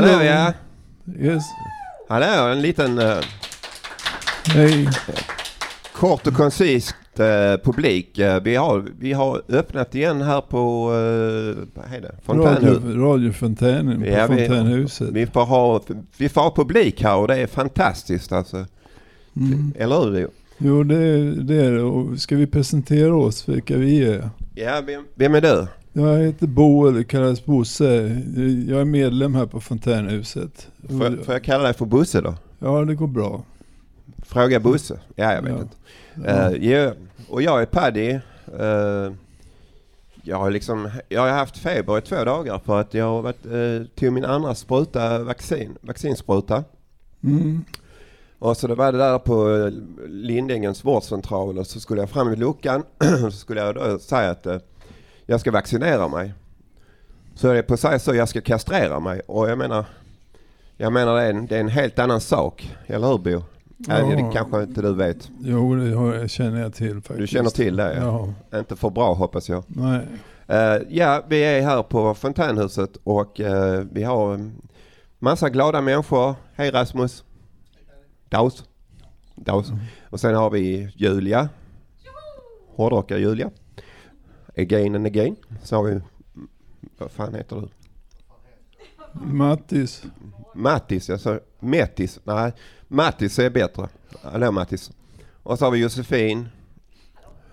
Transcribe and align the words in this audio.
Hallå 0.00 0.22
ja. 0.24 0.52
Yes. 1.20 1.42
Hallå, 2.08 2.26
en 2.52 2.62
liten 2.62 2.98
eh, 2.98 3.16
Hej. 4.46 4.88
kort 5.92 6.26
och 6.26 6.34
koncist 6.34 6.94
eh, 7.18 7.56
publik. 7.64 8.18
Eh, 8.18 8.42
vi, 8.42 8.56
har, 8.56 8.84
vi 8.98 9.12
har 9.12 9.42
öppnat 9.48 9.94
igen 9.94 10.22
här 10.22 10.40
på 10.40 10.92
eh, 10.92 11.64
vad 11.74 11.88
heter 11.90 12.14
det? 12.26 12.32
Radio, 12.32 13.02
radiofontänen 13.12 14.00
på 14.00 14.06
Ja, 14.06 14.26
vi- 14.26 14.46
Fontänhuset. 14.46 15.08
Vi 15.12 15.26
får 15.26 15.44
ha 15.44 15.80
vi 16.16 16.28
får 16.28 16.40
ha 16.40 16.54
publik 16.54 17.02
här 17.02 17.16
och 17.16 17.28
det 17.28 17.36
är 17.36 17.46
fantastiskt 17.46 18.32
alltså. 18.32 18.66
Mm. 19.36 19.72
Eller 19.78 20.10
hur? 20.10 20.28
Jo, 20.58 20.82
det 20.82 20.96
är 20.96 21.24
det. 21.42 21.54
Är 21.64 21.72
det. 21.72 21.82
Och 21.82 22.18
ska 22.18 22.36
vi 22.36 22.46
presentera 22.46 23.16
oss 23.16 23.48
vilka 23.48 23.76
vi 23.76 24.04
är? 24.04 24.30
Ja, 24.54 24.82
vem, 24.86 25.04
vem 25.14 25.34
är 25.34 25.40
du? 25.40 25.66
Jag 25.92 26.18
heter 26.18 26.46
Bo, 26.46 26.86
eller 26.88 27.02
kallas 27.02 27.44
Bosse. 27.44 27.84
Jag 28.68 28.80
är 28.80 28.84
medlem 28.84 29.34
här 29.34 29.46
på 29.46 29.60
Fontänhuset. 29.60 30.68
Får, 30.88 31.04
jag- 31.04 31.24
får 31.24 31.34
jag 31.34 31.44
kalla 31.44 31.64
dig 31.64 31.74
för 31.74 31.84
Bosse 31.86 32.20
då? 32.20 32.34
Ja, 32.58 32.84
det 32.84 32.94
går 32.94 33.06
bra. 33.06 33.42
Fråga 34.22 34.60
Bosse? 34.60 34.98
Ja, 35.14 35.32
jag 35.32 35.42
vet 35.42 35.52
Ja. 35.52 35.58
inte. 35.62 35.76
Ja. 36.30 36.50
Eh, 36.52 36.70
ja, 36.70 36.92
och 37.28 37.42
jag 37.42 37.62
är 37.62 37.66
Paddy. 37.66 38.10
Eh, 38.58 39.12
jag 40.22 40.36
har 40.36 40.50
liksom, 40.50 40.90
jag 41.08 41.20
har 41.20 41.28
haft 41.28 41.58
feber 41.58 41.98
i 41.98 42.00
två 42.00 42.24
dagar 42.24 42.58
för 42.64 42.80
att 42.80 42.94
jag 42.94 43.04
har 43.04 43.22
varit, 43.22 43.46
uh, 43.46 43.82
tog 43.94 44.12
min 44.12 44.24
andra 44.24 44.54
spruta, 44.54 45.18
vaccin, 45.18 45.76
vaccinspruta. 45.80 46.64
Mm. 47.24 47.64
Och 48.38 48.56
så 48.56 48.66
det 48.66 48.74
var 48.74 48.92
det 48.92 48.98
där 48.98 49.18
på 49.18 49.70
Lindängens 50.08 50.84
vårdcentral 50.84 51.58
och 51.58 51.66
så 51.66 51.80
skulle 51.80 52.00
jag 52.00 52.10
fram 52.10 52.30
vid 52.30 52.38
luckan 52.38 52.82
så 53.20 53.30
skulle 53.30 53.60
jag 53.60 53.74
då 53.74 53.98
säga 53.98 54.30
att 54.30 54.46
jag 55.30 55.40
ska 55.40 55.50
vaccinera 55.50 56.08
mig. 56.08 56.34
Så 57.34 57.48
är 57.48 57.54
det 57.54 57.62
på 57.62 57.76
sig 57.76 58.00
så 58.00 58.14
jag 58.14 58.28
ska 58.28 58.40
kastrera 58.40 59.00
mig 59.00 59.20
och 59.26 59.50
jag 59.50 59.58
menar, 59.58 59.84
jag 60.76 60.92
menar 60.92 61.14
det 61.14 61.22
är 61.22 61.30
en, 61.30 61.46
det 61.46 61.56
är 61.56 61.60
en 61.60 61.68
helt 61.68 61.98
annan 61.98 62.20
sak, 62.20 62.76
eller 62.86 63.08
hur 63.08 63.18
Bo? 63.18 63.30
Ja. 63.30 63.42
Ja. 63.88 64.16
Det 64.16 64.30
kanske 64.32 64.62
inte 64.62 64.82
du 64.82 64.94
vet. 64.94 65.30
Jo, 65.40 65.74
det 65.74 66.28
känner 66.28 66.60
jag 66.60 66.74
till 66.74 66.94
faktiskt. 66.94 67.18
Du 67.18 67.26
känner 67.26 67.50
till 67.50 67.76
det? 67.76 67.96
Ja. 68.00 68.34
Ja. 68.50 68.58
Inte 68.58 68.76
för 68.76 68.90
bra 68.90 69.14
hoppas 69.14 69.48
jag. 69.48 69.64
Nej. 69.66 70.06
Eh, 70.46 70.82
ja, 70.88 71.22
vi 71.28 71.44
är 71.44 71.62
här 71.62 71.82
på 71.82 72.14
Fontänhuset 72.14 72.96
och 73.04 73.40
eh, 73.40 73.84
vi 73.92 74.02
har 74.02 74.34
en 74.34 74.52
massa 75.18 75.50
glada 75.50 75.80
människor. 75.80 76.34
Hej 76.54 76.70
Rasmus! 76.70 77.24
Daus! 78.28 78.64
Daus. 79.34 79.66
Och 80.10 80.20
sen 80.20 80.34
har 80.34 80.50
vi 80.50 80.92
Julia. 80.96 81.48
Hårdrockar 82.76 83.16
Julia. 83.16 83.50
Again 84.60 84.94
and 84.94 85.06
again. 85.06 85.36
Så 85.62 85.76
har 85.76 85.82
vi, 85.82 86.00
vad 86.98 87.10
fan 87.10 87.34
heter 87.34 87.56
du? 87.56 87.68
Mattis. 89.12 90.04
Mattis, 90.54 91.08
jag 91.08 91.20
sa 91.20 91.38
Mettis. 91.60 92.20
Nej, 92.24 92.52
Mattis 92.88 93.38
är 93.38 93.50
bättre. 93.50 93.88
Hallå 94.22 94.52
Mattis. 94.52 94.90
Och 95.42 95.58
så 95.58 95.64
har 95.64 95.72
vi 95.72 95.78
Josefin. 95.78 96.48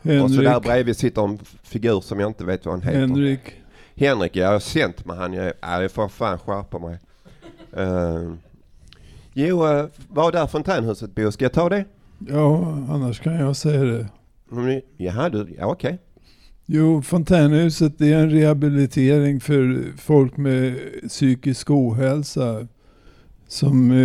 Och 0.01 0.31
så 0.31 0.41
där 0.41 0.49
Henrik. 0.49 0.63
bredvid 0.63 0.97
sitter 0.97 1.23
en 1.23 1.39
figur 1.63 2.01
som 2.01 2.19
jag 2.19 2.29
inte 2.29 2.45
vet 2.45 2.65
vad 2.65 2.73
han 2.73 2.81
heter. 2.81 2.99
Henrik. 2.99 3.55
Henrik, 3.95 4.35
jag 4.35 4.51
har 4.51 4.59
känt 4.59 5.05
med 5.05 5.17
han. 5.17 5.33
Jag, 5.33 5.53
ja, 5.61 5.81
jag 5.81 5.91
får 5.91 6.07
fan 6.07 6.39
skärpa 6.39 6.79
mig. 6.79 6.99
Uh, 7.77 8.33
jo, 9.33 9.65
uh, 9.65 9.85
vad 10.09 10.35
är 10.35 10.47
fontänhuset 10.47 11.15
Bo? 11.15 11.31
Ska 11.31 11.45
jag 11.45 11.53
ta 11.53 11.69
det? 11.69 11.85
Ja, 12.27 12.57
annars 12.89 13.19
kan 13.19 13.35
jag 13.35 13.55
säga 13.55 13.83
det. 13.83 14.07
Mm, 14.51 14.81
Jaha, 14.97 15.29
du, 15.29 15.55
ja, 15.57 15.65
okej. 15.65 15.99
Jo, 16.69 17.01
Fontänhuset 17.01 18.01
är 18.01 18.17
en 18.17 18.29
rehabilitering 18.29 19.39
för 19.39 19.83
folk 19.97 20.37
med 20.37 20.75
psykisk 21.07 21.69
ohälsa. 21.71 22.67
Som 23.47 23.91
eh, 23.91 23.97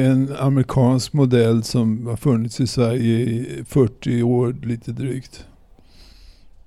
är 0.00 0.10
en 0.10 0.32
amerikansk 0.38 1.12
modell 1.12 1.62
som 1.62 2.06
har 2.06 2.16
funnits 2.16 2.60
i 2.60 2.66
Sverige 2.66 3.18
i 3.20 3.64
40 3.66 4.22
år 4.22 4.56
lite 4.62 4.92
drygt. 4.92 5.46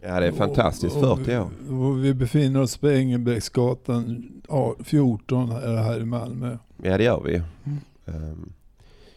Ja, 0.01 0.19
det 0.19 0.27
är 0.27 0.31
fantastiskt. 0.31 0.95
Och- 0.95 1.11
och 1.11 1.17
40 1.17 1.37
år. 1.37 1.49
vi- 1.61 1.73
Och 1.75 2.05
vi 2.05 2.13
befinner 2.13 2.61
oss 2.61 2.77
på 2.77 2.91
Engelbrektsgatan 2.91 4.25
ja, 4.49 4.75
14 4.83 5.49
här, 5.51 5.75
här 5.75 5.99
i 6.01 6.05
Malmö. 6.05 6.57
Ja, 6.83 6.97
det 6.97 7.03
gör 7.03 7.21
vi. 7.25 7.35
Mm. 7.35 7.79
Um, 8.05 8.53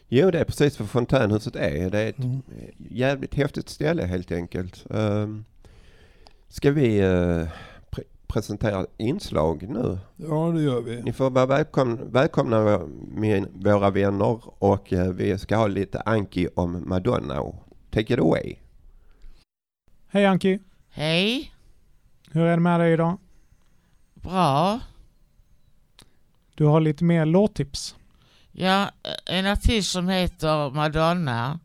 jo, 0.08 0.30
det 0.30 0.40
är 0.40 0.44
precis 0.44 0.80
vad 0.80 0.88
fontänhuset 0.90 1.56
är. 1.56 1.90
Det 1.90 1.98
är 1.98 2.08
ett 2.08 2.18
Mm. 2.18 2.42
jävligt 2.90 3.34
häftigt 3.34 3.68
ställe 3.68 4.02
helt 4.04 4.32
enkelt. 4.32 4.84
Um, 4.90 5.44
ska 6.48 6.70
vi 6.70 7.00
uh, 7.02 7.48
pre- 7.90 8.04
presentera 8.26 8.86
inslag 8.96 9.68
nu? 9.68 9.98
Ja, 10.16 10.52
det 10.54 10.62
gör 10.62 10.80
vi. 10.80 11.02
Ni 11.02 11.12
får 11.12 11.30
vara 11.30 11.46
välkomna, 11.46 12.04
välkomna 12.04 12.80
min, 13.08 13.46
våra 13.54 13.90
vänner 13.90 14.40
och 14.62 14.92
eh, 14.92 15.08
vi 15.12 15.38
ska 15.38 15.56
ha 15.56 15.66
lite 15.66 16.00
Anki 16.00 16.48
om 16.56 16.88
Madonna. 16.88 17.42
Take 17.90 18.14
it 18.14 18.20
away. 18.20 18.56
Hej 20.08 20.26
Anki, 20.26 20.58
Hej, 20.90 21.52
hur 22.30 22.42
är 22.42 22.50
det 22.56 22.62
med 22.62 22.80
dig 22.80 22.92
idag? 22.92 23.18
bra. 24.14 24.80
Du 26.54 26.64
har 26.64 26.80
lite 26.80 27.04
mer 27.04 27.24
låttips. 27.26 27.96
Ja, 28.52 28.90
en 29.26 29.46
artist 29.46 29.90
som 29.92 30.08
heter 30.08 30.70
Madonna. 30.70 31.60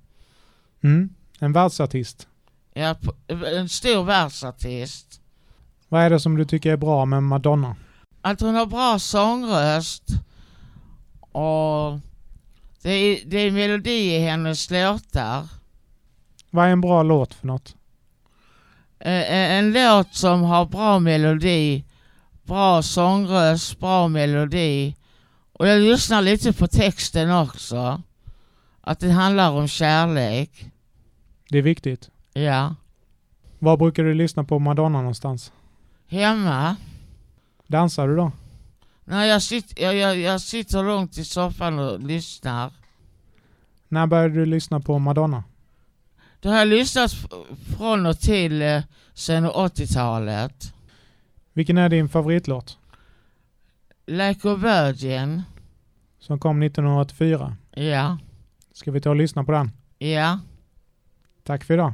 Mm. 0.84 1.10
En 1.40 1.54
världsartist. 1.54 2.28
Ja, 2.74 2.96
en 3.28 3.70
stor 3.70 4.04
världsartist. 4.04 5.22
Vad 5.90 6.02
är 6.02 6.10
det 6.10 6.20
som 6.20 6.36
du 6.38 6.46
tycker 6.46 6.72
är 6.72 6.78
bra 6.78 7.06
med 7.06 7.24
Madonna? 7.24 7.76
Att 8.22 8.42
hon 8.42 8.56
har 8.56 8.66
bra 8.66 9.00
sångröst 9.00 10.04
och 11.32 12.00
det 12.82 12.90
är, 12.92 13.26
det 13.26 13.38
är 13.38 13.52
melodi 13.52 14.16
i 14.16 14.20
hennes 14.20 14.70
låtar. 14.72 15.48
Vad 16.50 16.66
är 16.66 16.70
en 16.70 16.82
bra 16.82 17.04
låt 17.04 17.34
för 17.34 17.48
något? 17.48 17.76
Eh, 19.00 19.32
En 19.52 19.74
låt 19.74 20.14
som 20.16 20.44
har 20.44 20.66
bra 20.66 21.00
melodi, 21.00 21.86
bra 22.44 22.82
sångröst, 22.82 23.80
bra 23.80 24.08
melodi. 24.08 24.96
Och 25.54 25.68
jag 25.68 25.82
lyssnar 25.82 26.22
lite 26.22 26.54
på 26.54 26.68
texten 26.68 27.32
också. 27.32 28.02
Att 28.82 29.00
det 29.00 29.12
handlar 29.12 29.52
om 29.52 29.68
kärlek. 29.68 30.66
Det 31.50 31.58
är 31.58 31.62
viktigt. 31.62 32.10
Ja. 32.34 32.76
Var 33.60 33.78
brukar 33.78 34.04
du 34.04 34.14
lyssna 34.14 34.44
på 34.44 34.60
Madonna 34.60 34.98
någonstans? 35.00 35.52
Hemma. 36.08 36.76
Dansar 37.68 38.08
du 38.08 38.16
då? 38.16 38.32
Nej, 39.04 39.30
jag, 39.30 39.42
sitter, 39.42 39.84
jag, 39.84 39.96
jag, 39.96 40.18
jag 40.18 40.42
sitter 40.42 40.84
långt 40.84 41.18
i 41.18 41.26
soffan 41.26 41.80
och 41.80 42.00
lyssnar. 42.00 42.72
När 43.88 44.08
började 44.08 44.34
du 44.36 44.46
lyssna 44.46 44.80
på 44.80 45.00
Madonna? 45.00 45.44
Det 46.40 46.50
har 46.50 46.58
jag 46.58 46.68
lyssnat 46.68 47.12
från 47.78 48.06
och 48.06 48.20
till 48.20 48.62
eh, 48.62 48.82
sen 49.14 49.46
80-talet. 49.50 50.74
Vilken 51.54 51.78
är 51.78 51.90
din 51.90 52.10
favoritlåt? 52.10 52.78
Like 54.06 54.50
a 54.50 54.56
Virgin. 54.56 55.42
Som 56.20 56.40
kom 56.40 56.62
1984. 56.64 57.56
Ja, 57.72 58.18
Ska 58.74 58.92
vi 58.92 59.02
ta 59.02 59.10
och 59.10 59.16
lyssna 59.16 59.44
på 59.44 59.52
den? 59.52 59.72
ja. 59.98 60.40
Tack 61.44 61.64
för 61.64 61.74
idag. 61.74 61.94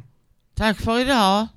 Tack 0.57 0.78
för 0.78 1.00
idag. 1.00 1.47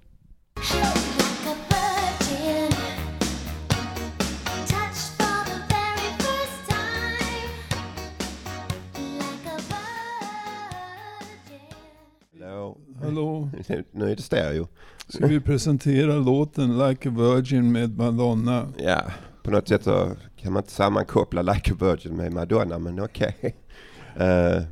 Hallå. 13.02 13.50
Nu 13.93 14.11
är 14.12 14.17
det 14.17 14.23
stereo. 14.23 14.69
Ska 15.08 15.26
vi 15.26 15.41
presentera 15.41 16.14
låten 16.14 16.79
Like 16.79 17.08
a 17.08 17.12
Virgin 17.17 17.73
med 17.73 17.99
Madonna? 17.99 18.69
Ja, 18.79 19.02
på 19.43 19.50
något 19.50 19.69
sätt 19.69 19.85
så 19.85 20.11
kan 20.37 20.52
man 20.52 20.62
inte 20.62 20.73
sammankoppla 20.73 21.43
Like 21.43 21.73
a 21.73 21.76
Virgin 21.81 22.17
med 22.17 22.32
Madonna, 22.32 22.79
men 22.79 23.00
okej. 23.00 23.37
Eh, 24.17 24.62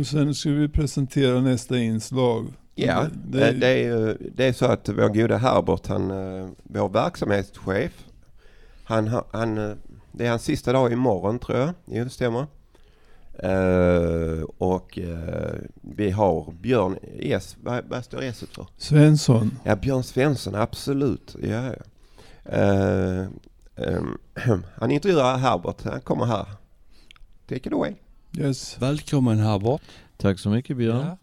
Och 0.00 0.06
sen 0.06 0.34
ska 0.34 0.50
vi 0.50 0.68
presentera 0.68 1.40
nästa 1.40 1.78
inslag. 1.78 2.46
Ja, 2.74 3.06
Det- 3.24 3.38
det, 3.38 3.52
det, 3.52 3.66
är, 3.84 4.16
det 4.34 4.44
är 4.46 4.52
så 4.52 4.66
att 4.66 4.88
vår 4.88 5.08
goda 5.08 5.36
Herbert, 5.36 5.86
han, 5.86 6.10
eh, 6.10 6.48
vår 6.62 6.88
verksamhetschef, 6.88 8.04
han, 8.84 9.20
han, 9.32 9.58
eh, 9.58 9.72
det 10.12 10.26
är 10.26 10.30
hans 10.30 10.42
sista 10.44 10.72
dag 10.72 10.92
imorgon 10.92 11.38
tror 11.38 11.58
jag. 11.58 11.70
Jo, 11.84 12.04
det 12.04 12.10
stämmer. 12.10 12.46
Eh, 13.42 14.42
och 14.58 14.98
eh, 14.98 15.54
vi 15.80 16.10
har 16.10 16.52
Björn 16.60 16.98
S. 17.18 17.56
Vad, 17.62 17.84
vad 17.88 18.04
står 18.04 18.22
S 18.22 18.44
för? 18.52 18.66
Svensson. 18.76 19.50
Ja, 19.64 19.76
Björn 19.76 20.02
Svensson, 20.02 20.54
absolut. 20.54 21.36
Ja, 21.42 21.48
ja. 21.48 21.74
Eh, 22.52 23.26
ehm, 23.76 24.18
han 24.76 24.90
intervjuar 24.90 25.36
Herbert. 25.38 25.82
Han 25.84 26.00
kommer 26.00 26.24
här. 26.26 26.46
Take 27.48 27.68
it 27.68 27.72
away. 27.72 27.94
Yes. 28.38 28.76
Välkommen 28.82 29.38
Herbert. 29.38 29.80
Tack 30.16 30.38
så 30.38 30.48
mycket 30.50 30.76
Björn. 30.76 31.06
Ja. 31.06 31.16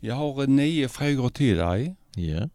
Jag 0.00 0.14
har 0.14 0.46
nio 0.46 0.88
frågor 0.88 1.28
till 1.28 1.56
dig. 1.56 1.96
Ja. 2.14 2.48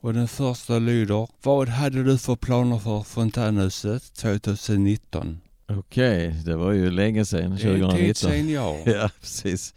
Och 0.00 0.14
den 0.14 0.28
första 0.28 0.78
lyder, 0.78 1.28
vad 1.42 1.68
hade 1.68 2.02
du 2.02 2.18
för 2.18 2.36
planer 2.36 2.78
för 2.78 3.00
Fontänhuset 3.02 4.14
2019? 4.14 5.40
Eh, 5.68 5.78
Okej, 5.78 6.34
det 6.44 6.56
var 6.56 6.72
ju 6.72 6.90
länge 6.90 7.24
sedan, 7.24 7.50
Det 7.50 7.62
är 7.62 7.74
tid 7.74 7.80
2019. 7.80 8.14
sen 8.14 8.48
ja. 8.48 8.76
Ja, 8.86 9.10
precis. 9.20 9.74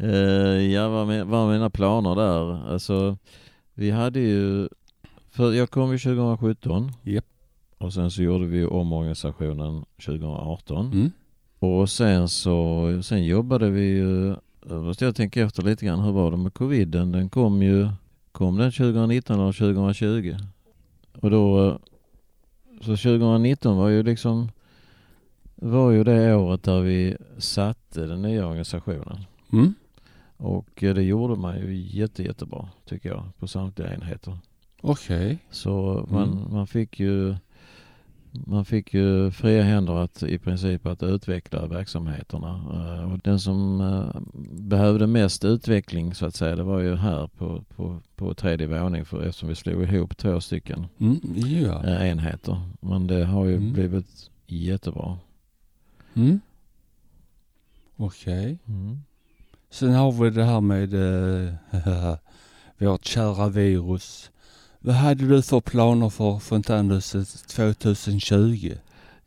Uh, 0.00 0.10
ja, 0.72 0.88
vad 0.88 1.06
med- 1.06 1.26
vad 1.26 1.46
var 1.46 1.52
mina 1.52 1.70
planer 1.70 2.14
där? 2.14 2.72
Alltså, 2.72 3.16
vi 3.74 3.90
hade 3.90 4.20
ju... 4.20 4.68
För 5.30 5.52
jag 5.52 5.70
kom 5.70 5.92
ju 5.92 5.98
2017. 5.98 6.92
Japp. 7.02 7.24
Och 7.78 7.92
sen 7.94 8.10
så 8.10 8.22
gjorde 8.22 8.46
vi 8.46 8.64
omorganisationen 8.66 9.84
2018. 10.06 10.86
Mm. 10.92 11.10
Och 11.58 11.90
sen 11.90 12.28
så, 12.28 12.84
sen 13.02 13.24
jobbade 13.24 13.70
vi 13.70 13.80
ju... 13.86 14.36
Jag 14.68 14.82
måste 14.84 15.04
jag 15.04 15.16
tänka 15.16 15.42
efter 15.42 15.62
lite 15.62 15.86
grann, 15.86 16.00
hur 16.00 16.12
var 16.12 16.30
det 16.30 16.36
med 16.36 16.54
coviden? 16.54 17.12
Den 17.12 17.28
kom 17.28 17.62
ju... 17.62 17.88
Kom 18.32 18.56
den 18.56 18.72
2019 18.72 19.40
eller 19.40 19.52
2020? 19.52 20.36
Och 21.20 21.30
då... 21.30 21.66
eh, 21.68 21.76
Så 22.80 22.96
2019 22.96 23.76
var 23.76 23.88
ju 23.88 24.02
liksom... 24.02 24.48
Var 25.54 25.90
ju 25.90 26.04
det 26.04 26.34
året 26.34 26.62
där 26.62 26.80
vi 26.80 27.16
satte 27.38 28.06
den 28.06 28.22
nya 28.22 28.46
organisationen. 28.46 29.18
Mm. 29.52 29.74
Och 30.36 30.82
eh, 30.84 30.94
det 30.94 31.02
gjorde 31.02 31.36
man 31.36 31.56
ju 31.58 31.76
jätte, 31.76 32.22
jättebra 32.22 32.68
tycker 32.84 33.08
jag 33.08 33.24
på 33.38 33.46
samtliga 33.46 33.94
enheter. 33.94 34.38
Okej. 34.80 35.38
Så 35.50 36.06
man, 36.10 36.28
Mm. 36.32 36.52
man 36.52 36.66
fick 36.66 37.00
ju 37.00 37.34
man 38.46 38.64
fick 38.64 38.94
ju 38.94 39.30
fria 39.30 39.62
händer 39.62 39.94
att 39.94 40.22
i 40.22 40.38
princip 40.38 40.86
att 40.86 41.02
utveckla 41.02 41.66
verksamheterna. 41.66 42.60
Eh, 42.72 43.12
Och 43.12 43.18
den 43.24 43.40
som 43.40 43.80
eh, 43.80 44.20
behövde 44.60 45.06
mest 45.06 45.44
utveckling 45.44 46.14
så 46.14 46.26
att 46.26 46.34
säga 46.34 46.56
det 46.56 46.62
var 46.62 46.80
ju 46.80 46.96
här 46.96 47.26
på, 47.26 47.62
på, 47.76 48.00
på 48.16 48.34
tredje 48.34 48.66
våning 48.66 49.04
för 49.04 49.22
eftersom 49.22 49.48
vi 49.48 49.54
slog 49.54 49.82
ihop 49.82 50.16
två 50.16 50.40
stycken 50.40 50.86
Mm. 50.98 51.20
Ja. 51.36 51.84
eh, 51.84 52.08
enheter. 52.10 52.60
Men 52.80 53.06
det 53.06 53.24
har 53.24 53.44
ju 53.44 53.56
Mm. 53.56 53.72
blivit 53.72 54.30
jättebra. 54.46 55.18
Mm. 56.14 56.40
Okej. 57.96 58.58
Mm. 58.66 58.98
Sen 59.70 59.92
har 59.94 60.12
vi 60.12 60.30
det 60.30 60.44
här 60.44 60.60
med 60.60 60.94
eh, 60.94 61.54
vårt 62.78 63.04
kära 63.04 63.48
virus. 63.48 64.30
Vad 64.80 64.94
hade 64.94 65.28
du 65.28 65.42
för 65.42 65.60
planer 65.60 66.08
för 66.08 66.38
fontänhuset 66.38 67.48
2020? 67.48 68.74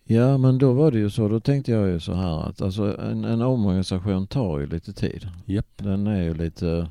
Ja 0.04 0.38
men 0.38 0.58
då 0.58 0.74
var 0.74 0.92
det 0.92 1.00
ju 1.00 1.10
så, 1.10 1.28
då 1.28 1.40
tänkte 1.40 1.72
jag 1.72 1.88
ju 1.88 2.00
så 2.00 2.14
här 2.14 2.50
att 2.50 2.62
alltså 2.62 3.02
en, 3.02 3.26
en 3.26 3.42
omorganisation 3.42 4.28
tar 4.28 4.60
ju 4.60 4.66
lite 4.66 4.94
tid. 4.94 5.28
Japp. 5.46 5.78
Den 5.78 6.08
är 6.08 6.24
ju 6.24 6.34
lite, 6.34 6.90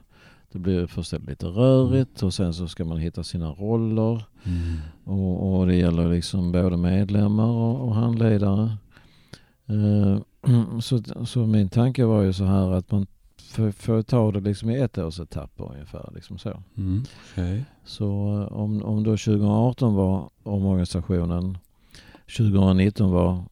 det 0.52 0.58
blir 0.58 0.86
först 0.86 1.12
lite 1.12 1.46
rörigt 1.46 2.22
och 2.22 2.34
sen 2.34 2.54
så 2.54 2.68
ska 2.68 2.84
man 2.84 2.98
hitta 2.98 3.24
sina 3.24 3.50
roller. 3.50 4.24
Mm. 4.44 4.76
Och, 5.04 5.58
och 5.58 5.66
det 5.66 5.74
gäller 5.74 6.08
liksom 6.14 6.52
både 6.52 6.76
medlemmar 6.76 7.48
och, 7.48 7.88
och 7.88 7.94
handledare. 7.94 8.76
Eh, 9.66 10.18
så, 10.80 11.02
så 11.26 11.46
min 11.46 11.68
tanke 11.68 12.04
var 12.04 12.22
ju 12.22 12.32
så 12.32 12.44
här 12.44 12.72
att 12.72 12.90
man 12.90 13.06
får, 13.50 13.70
får 13.70 14.02
ta 14.02 14.32
det 14.32 14.40
liksom 14.40 14.70
i 14.70 14.80
ett 14.80 14.98
års 14.98 15.20
etapper 15.20 15.72
ungefär. 15.72 16.10
Liksom 16.14 16.38
så 16.38 16.62
Mm. 16.76 17.02
Okej. 17.32 17.64
så 17.84 18.04
eh, 18.42 18.52
om, 18.56 18.82
om 18.82 19.04
då 19.04 19.10
2018 19.10 19.94
var 19.94 20.30
omorganisationen, 20.42 21.58
2019 22.36 23.10
var 23.10 23.44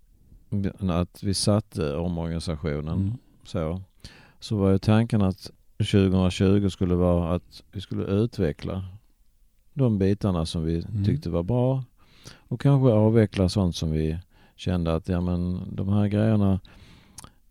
att 0.90 1.22
vi 1.22 1.34
satte 1.34 1.96
omorganisationen 1.96 2.98
Mm. 2.98 3.12
så, 3.44 3.80
så 4.40 4.56
var 4.56 4.70
ju 4.70 4.78
tanken 4.78 5.22
att 5.22 5.50
2020 5.78 6.68
skulle 6.68 6.94
vara 6.94 7.34
att 7.34 7.62
vi 7.72 7.80
skulle 7.80 8.04
utveckla 8.04 8.84
de 9.74 9.98
bitarna 9.98 10.46
som 10.46 10.64
vi 10.64 10.84
Mm. 10.88 11.04
tyckte 11.04 11.30
var 11.30 11.42
bra 11.42 11.84
och 12.48 12.60
kanske 12.60 12.88
avveckla 12.92 13.48
sånt 13.48 13.76
som 13.76 13.90
vi 13.90 14.18
kände 14.56 14.94
att 14.94 15.08
ja 15.08 15.20
men 15.20 15.60
de 15.72 15.88
här 15.88 16.08
grejerna 16.08 16.60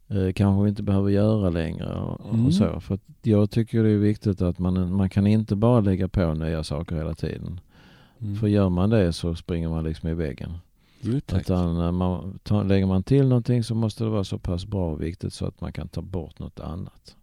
eh, 0.08 0.34
kanske 0.34 0.64
vi 0.64 0.70
inte 0.70 0.84
behöver 0.84 1.10
göra 1.10 1.50
längre 1.50 1.94
och, 2.00 2.30
Mm. 2.34 2.46
och 2.46 2.54
så. 2.54 2.80
För 2.80 3.00
jag 3.24 3.52
tycker 3.52 3.84
det 3.84 3.90
är 3.90 3.98
viktigt 3.98 4.42
att 4.42 4.60
man, 4.60 4.94
man 4.94 5.10
kan 5.10 5.28
inte 5.28 5.56
bara 5.56 5.80
lägga 5.82 6.08
på 6.08 6.34
nya 6.34 6.64
saker 6.64 6.96
hela 6.96 7.14
tiden. 7.14 7.60
Mm. 8.20 8.36
För 8.36 8.48
gör 8.48 8.70
man 8.70 8.90
det 8.90 9.14
så 9.14 9.36
springer 9.36 9.70
man 9.70 9.84
liksom 9.84 10.10
i 10.10 10.14
väggen. 10.14 10.52
Jo. 11.02 11.14
Utan 11.14 11.82
eh, 11.82 11.92
man, 11.92 12.40
tar, 12.44 12.64
lägger 12.64 12.86
man 12.86 13.04
till 13.04 13.28
någonting 13.28 13.64
så 13.64 13.76
måste 13.76 14.04
det 14.04 14.10
vara 14.10 14.24
så 14.24 14.38
pass 14.40 14.66
bra 14.66 14.92
och 14.92 15.02
viktigt 15.02 15.34
så 15.34 15.46
att 15.46 15.62
man 15.62 15.72
kan 15.72 15.88
ta 15.88 16.02
bort 16.02 16.40
något 16.40 16.60
annat. 16.60 17.16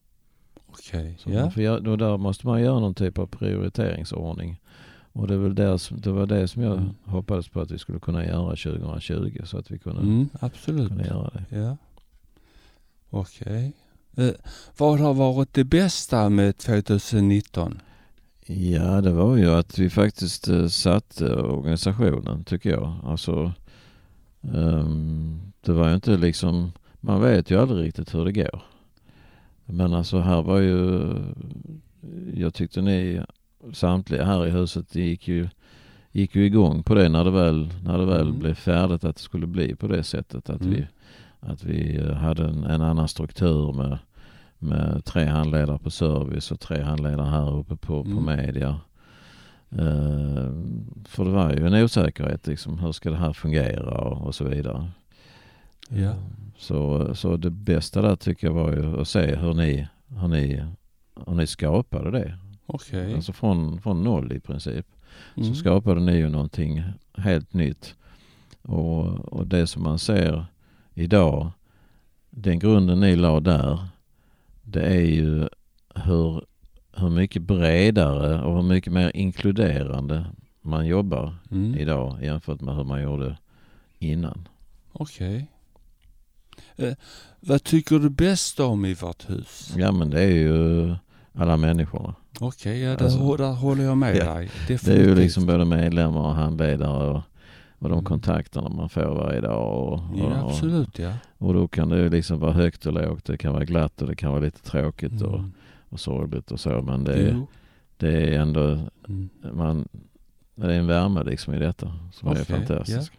Okej. 0.67 1.19
Får 1.55 1.63
göra, 1.63 1.81
då 1.81 1.97
där 1.97 2.17
måste 2.17 2.47
man 2.47 2.61
göra 2.63 2.79
någon 2.81 2.95
typ 2.95 3.19
av 3.19 3.27
prioriteringsordning. 3.27 4.61
Och 5.13 5.27
det, 5.27 5.35
är 5.35 5.39
väl 5.39 5.55
där, 5.55 5.77
som- 5.77 6.01
det 6.01 6.11
var 6.13 6.27
det 6.27 6.49
som 6.49 6.63
jag 6.63 6.73
Mm. 6.73 6.89
hoppades 7.05 7.49
på 7.49 7.61
att 7.61 7.71
vi 7.71 7.79
skulle 7.79 7.99
kunna 8.01 8.25
göra 8.27 8.57
2020 8.57 9.41
så 9.45 9.59
att 9.59 9.71
vi 9.71 9.79
kunde, 9.79 10.01
Mm, 10.03 10.29
absolut. 10.41 10.89
kunde 10.89 11.05
göra 11.07 11.31
det. 11.49 11.57
Ja. 11.59 11.77
Okej. 13.19 13.73
Eh, 14.17 14.31
vad 14.79 15.01
har 15.01 15.15
varit 15.15 15.53
det 15.55 15.65
bästa 15.65 16.29
med 16.29 16.57
2019? 16.59 17.81
Ja, 18.47 19.01
det 19.01 19.11
var 19.13 19.37
ju 19.37 19.51
att 19.51 19.79
vi 19.79 19.91
faktiskt 19.91 20.49
eh, 20.49 20.67
satte 20.67 21.35
organisationen 21.35 22.45
tycker 22.45 22.71
jag. 22.71 22.97
Alltså, 23.05 23.53
ehm, 24.43 25.41
det 25.61 25.73
var 25.73 25.89
ju 25.89 25.95
inte 25.95 26.17
liksom, 26.17 26.73
man 27.01 27.21
vet 27.23 27.51
ju 27.51 27.61
aldrig 27.61 27.87
riktigt 27.87 28.15
hur 28.15 28.25
det 28.25 28.33
går. 28.33 28.63
Men 29.65 29.95
alltså 29.95 30.19
här 30.19 30.43
var 30.43 30.59
ju, 30.59 31.03
jag 32.35 32.55
tyckte 32.55 32.81
ni 32.83 33.21
samtliga 33.73 34.25
här 34.25 34.47
i 34.47 34.51
huset 34.51 34.95
gick 34.95 35.29
ju, 35.29 35.49
gick 36.13 36.35
ju 36.37 36.45
igång 36.47 36.83
på 36.83 36.95
det 36.95 37.09
när 37.09 37.25
det 37.25 37.31
väl, 37.31 37.69
när 37.85 37.99
det 37.99 38.05
väl 38.07 38.29
Mm. 38.29 38.39
blev 38.39 38.55
färdigt 38.55 39.05
att 39.05 39.17
det 39.17 39.23
skulle 39.23 39.47
bli 39.47 39.75
på 39.77 39.87
det 39.89 40.03
sättet. 40.05 40.51
Att 40.51 40.61
Mm. 40.61 40.73
vi, 40.75 40.87
att 41.47 41.65
vi 41.65 41.97
eh, 41.99 42.13
hade 42.13 42.45
en, 42.45 42.65
en 42.65 42.83
annan 42.83 43.09
struktur 43.09 43.73
med, 43.73 43.99
med 44.59 45.05
tre 45.05 45.25
handledare 45.25 45.79
på 45.79 45.91
service 45.91 46.51
och 46.51 46.61
tre 46.61 46.83
handledare 46.83 47.27
här 47.27 47.57
uppe 47.59 47.77
på, 47.77 48.05
på 48.05 48.11
Mm. 48.11 48.25
media. 48.25 48.81
Eh, 49.71 50.53
för 51.05 51.25
det 51.25 51.31
var 51.31 51.53
ju 51.53 51.67
en 51.67 51.85
osäkerhet 51.85 52.47
liksom, 52.47 52.79
hur 52.79 52.93
ska 52.93 53.11
det 53.11 53.17
här 53.17 53.33
fungera 53.33 53.99
och, 53.99 54.27
och 54.27 54.35
så 54.35 54.45
vidare. 54.45 54.91
Ja. 55.89 56.15
Så, 56.59 57.15
så 57.15 57.37
det 57.37 57.51
bästa 57.51 58.03
där 58.03 58.17
tycker 58.17 58.47
jag 58.47 58.55
var 58.55 58.73
ju 58.73 59.01
att 59.01 59.09
se 59.09 59.37
hur 59.37 59.55
ni, 59.55 59.89
hur 60.09 60.29
ni, 60.29 60.65
hur 61.27 61.35
ni 61.35 61.47
skapade 61.47 62.11
det. 62.11 62.39
Okej. 62.67 63.15
Alltså 63.15 63.33
från, 63.33 63.81
från 63.81 64.03
noll 64.03 64.33
i 64.33 64.41
princip. 64.41 64.87
Mm. 65.37 65.49
Så 65.49 65.55
skapade 65.55 66.01
ni 66.01 66.17
ju 66.17 66.29
någonting 66.29 66.83
helt 67.17 67.53
nytt. 67.53 67.95
Och, 68.63 69.05
och 69.05 69.47
det 69.47 69.67
som 69.67 69.83
man 69.83 69.99
ser 69.99 70.47
idag, 70.95 71.51
den 72.31 72.59
grunden 72.59 73.01
ni 73.01 73.17
la 73.17 73.41
där, 73.41 73.79
det 74.63 74.83
är 74.83 75.01
ju 75.01 75.49
hur, 75.95 76.45
hur 76.93 77.11
mycket 77.11 77.43
bredare 77.43 78.43
och 78.43 78.55
hur 78.57 78.63
mycket 78.63 78.93
mer 78.93 79.11
inkluderande 79.17 80.27
man 80.63 80.87
jobbar 80.87 81.37
Mm. 81.51 81.75
idag 81.75 82.19
jämfört 82.23 82.61
med 82.61 82.77
hur 82.77 82.85
man 82.85 83.03
gjorde 83.03 83.37
innan. 83.99 84.49
Okej. 84.93 85.47
Eh, 86.77 86.95
vad 87.41 87.65
tycker 87.65 87.99
du 87.99 88.11
bäst 88.11 88.61
om 88.61 88.85
i 88.85 88.95
vårt 88.95 89.31
hus? 89.31 89.75
Ja 89.77 89.93
men 89.93 90.11
det 90.11 90.21
är 90.23 90.31
ju 90.31 90.95
alla 91.35 91.57
människorna. 91.57 92.15
Okej, 92.41 92.81
ja, 92.81 92.97
där, 92.97 93.05
Alltså- 93.05 93.19
håller 93.53 93.85
jag 93.85 93.99
med 93.99 94.17
Ja, 94.17 94.35
dig. 94.35 94.51
Det 94.67 94.73
är 94.73 94.73
ju 94.73 94.77
Definitivt. 94.77 95.19
liksom 95.19 95.47
både 95.47 95.65
medlemmar 95.65 96.21
och 96.21 96.35
handledare 96.35 97.11
och, 97.11 97.23
och 97.85 97.91
de 97.91 97.95
Mm. 97.99 98.05
kontakterna 98.05 98.69
man 98.69 98.89
får 98.89 99.03
varje 99.15 99.41
dag. 99.41 99.93
Och, 99.93 100.01
Ja, 100.19 100.25
och, 100.43 100.51
absolut 100.51 100.99
ja. 100.99 101.13
och 101.39 101.55
då 101.55 101.69
kan 101.69 101.89
det 101.89 102.09
liksom 102.09 102.39
vara 102.41 102.53
högt 102.53 102.87
och 102.87 102.93
lågt. 102.93 103.25
Det 103.25 103.37
kan 103.37 103.53
vara 103.53 103.65
glatt 103.65 104.03
och 104.03 104.09
det 104.09 104.17
kan 104.17 104.31
vara 104.31 104.41
lite 104.41 104.63
tråkigt 104.63 105.23
och, 105.23 105.39
Mm. 105.39 105.53
och 105.89 106.01
sorgligt 106.01 106.51
och 106.53 106.61
så. 106.61 106.83
Men 106.83 107.05
det, 107.05 107.13
är- 107.15 107.33
Jo. 107.33 107.47
det 107.97 108.09
är 108.35 108.41
ändå, 108.41 108.63
Mm. 109.09 109.29
man, 109.53 109.89
det 110.55 110.67
är 110.75 110.79
en 110.79 110.87
värme 110.87 111.25
liksom 111.25 111.55
i 111.55 111.59
detta 111.59 111.93
som 112.13 112.29
är 112.29 112.33
Okej, 112.33 112.45
fantastisk. 112.45 113.13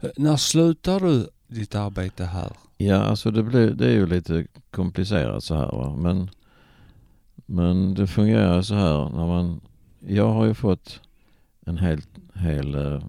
Eh, 0.00 0.10
När 0.16 0.36
slutar 0.36 1.00
du 1.00 1.28
ditt 1.48 1.74
arbete 1.74 2.24
här? 2.24 2.50
Ja, 2.76 2.96
alltså 2.96 3.30
det, 3.30 3.42
blir, 3.42 3.70
det 3.70 3.86
är 3.86 3.92
ju 3.92 4.06
lite 4.06 4.46
komplicerat 4.70 5.44
så 5.44 5.54
här 5.54 5.66
va. 5.72 5.96
Men, 5.96 6.30
men 7.46 7.94
det 7.94 8.06
fungerar 8.06 8.62
så 8.62 8.74
här 8.74 9.08
när 9.10 9.26
man... 9.26 9.60
Jag 10.06 10.28
har 10.32 10.44
ju 10.44 10.54
fått 10.54 11.00
en 11.66 11.78
hel, 11.78 12.00
hel 12.34 12.74
eh, 12.74 13.02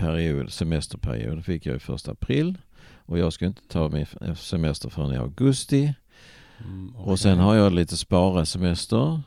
period, 0.00 0.52
semesterperiod. 0.52 1.44
fick 1.44 1.66
jag 1.66 1.76
i 1.76 1.78
första 1.78 2.10
april. 2.12 2.58
Och 3.06 3.18
jag 3.18 3.32
ska 3.32 3.46
inte 3.46 3.62
ta 3.68 3.88
min 3.88 4.06
semester 4.36 4.88
förrän 4.88 5.12
i 5.12 5.16
augusti. 5.16 5.94
Mm, 6.64 6.96
Och 6.96 7.18
sen 7.18 7.38
har 7.38 7.54
jag 7.54 7.72
lite 7.72 7.96
spara-semester. 7.96 9.20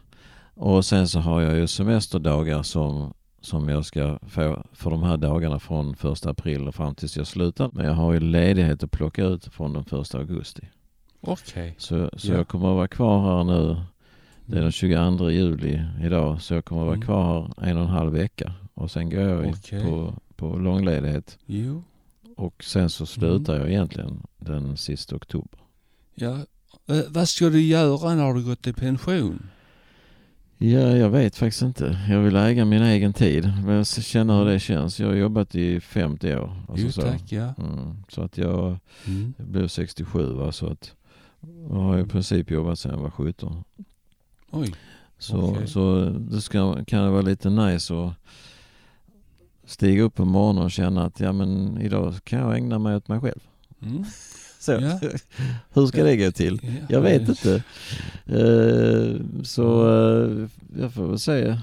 Och 0.53 0.85
sen 0.85 1.07
så 1.07 1.19
har 1.19 1.41
jag 1.41 1.55
ju 1.57 1.67
semesterdagar 1.67 2.63
som, 2.63 3.13
som 3.41 3.69
jag 3.69 3.85
ska 3.85 4.19
få 4.27 4.63
för 4.73 4.91
de 4.91 5.03
här 5.03 5.17
dagarna 5.17 5.59
från 5.59 5.95
första 5.95 6.29
april 6.29 6.67
och 6.67 6.75
fram 6.75 6.95
tills 6.95 7.17
jag 7.17 7.27
slutar. 7.27 7.69
Men 7.73 7.85
jag 7.85 7.93
har 7.93 8.13
ju 8.13 8.19
ledighet 8.19 8.83
att 8.83 8.91
plocka 8.91 9.23
ut 9.25 9.45
från 9.45 9.73
den 9.73 9.85
första 9.85 10.17
augusti. 10.17 10.67
Okej. 11.21 11.75
Så, 11.77 12.09
så 12.17 12.31
Ja. 12.31 12.37
jag 12.37 12.47
kommer 12.47 12.69
att 12.69 12.75
vara 12.75 12.87
kvar 12.87 13.37
här 13.37 13.43
nu. 13.43 13.77
Det 14.45 14.57
är 14.57 14.61
den 14.61 14.71
22 14.71 15.29
juli 15.31 15.81
idag. 16.03 16.41
Så 16.41 16.53
jag 16.53 16.65
kommer 16.65 16.81
att 16.81 16.85
vara 16.87 16.95
Mm. 16.95 17.05
kvar 17.05 17.51
här 17.57 17.67
en 17.69 17.77
och 17.77 17.83
en 17.83 17.89
halv 17.89 18.13
vecka. 18.13 18.53
Och 18.73 18.91
sen 18.91 19.09
går 19.09 19.19
jag 19.21 19.45
Okej. 19.49 19.83
på, 19.83 20.13
på 20.41 20.57
långledighet. 20.57 21.37
Jo. 21.45 21.83
Och 22.35 22.63
sen 22.63 22.89
så 22.89 23.05
slutar 23.05 23.57
jag 23.59 23.69
egentligen 23.69 24.23
den 24.37 24.77
sista 24.77 25.15
oktober. 25.15 25.59
Ja. 26.15 26.37
Eh, 26.87 27.01
vad 27.09 27.29
ska 27.29 27.49
du 27.49 27.61
göra 27.61 28.15
när 28.15 28.33
du 28.33 28.43
gått 28.43 28.67
i 28.67 28.73
pension? 28.73 29.49
Ja, 30.57 30.79
jag 30.79 31.09
vet 31.09 31.35
faktiskt 31.35 31.61
inte. 31.61 31.99
Jag 32.09 32.19
vill 32.19 32.35
äga 32.35 32.65
min 32.65 32.81
egen 32.81 33.13
tid. 33.13 33.53
Men 33.65 33.75
jag 33.75 33.87
känner 33.87 34.37
hur 34.39 34.45
det 34.45 34.59
känns. 34.59 34.99
Jag 34.99 35.07
har 35.07 35.13
jobbat 35.15 35.55
i 35.55 35.79
50 35.79 36.35
år. 36.35 36.55
Alltså 36.69 36.85
jo 36.85 36.91
så. 36.91 37.01
tack, 37.01 37.31
ja. 37.31 37.53
Mm, 37.57 38.03
så 38.09 38.21
att 38.21 38.37
jag, 38.37 38.77
Mm. 39.07 39.33
blev 39.37 39.67
67 39.67 40.33
va, 40.33 40.51
så 40.51 40.67
att 40.67 40.95
jag 41.69 41.75
har 41.75 41.97
i 41.99 42.05
princip 42.05 42.51
jobbat 42.51 42.79
sedan 42.79 42.91
jag 42.91 43.01
var 43.01 43.09
17. 43.11 43.63
Oj. 44.51 44.73
Så, 45.17 45.37
Okej. 45.41 45.67
så 45.67 46.05
det 46.19 46.41
ska, 46.41 46.85
kan 46.85 47.03
det 47.03 47.09
vara 47.09 47.21
lite 47.21 47.49
nice 47.49 47.93
att 47.93 48.13
stiga 49.71 50.03
upp 50.03 50.15
på 50.15 50.25
morgonen 50.25 50.63
och 50.63 50.71
känna 50.71 51.05
att 51.05 51.19
ja 51.19 51.31
men 51.31 51.81
idag 51.81 52.13
kan 52.23 52.39
jag 52.39 52.55
ägna 52.55 52.79
mig 52.79 52.95
åt 52.95 53.07
mig 53.07 53.19
själv. 53.19 53.39
Mm. 53.81 54.05
Så. 54.59 54.71
Ja. 54.71 54.99
Hur 55.73 55.87
ska 55.87 56.03
det 56.03 56.17
gå 56.17 56.31
till? 56.31 56.59
Ja, 56.63 56.71
Jag 56.89 57.01
vet 57.01 57.29
inte. 57.29 57.63
Eh, 58.25 59.43
så 59.43 59.89
eh, 59.89 60.47
jag 60.81 60.93
får 60.93 61.07
väl 61.07 61.19
säga. 61.19 61.61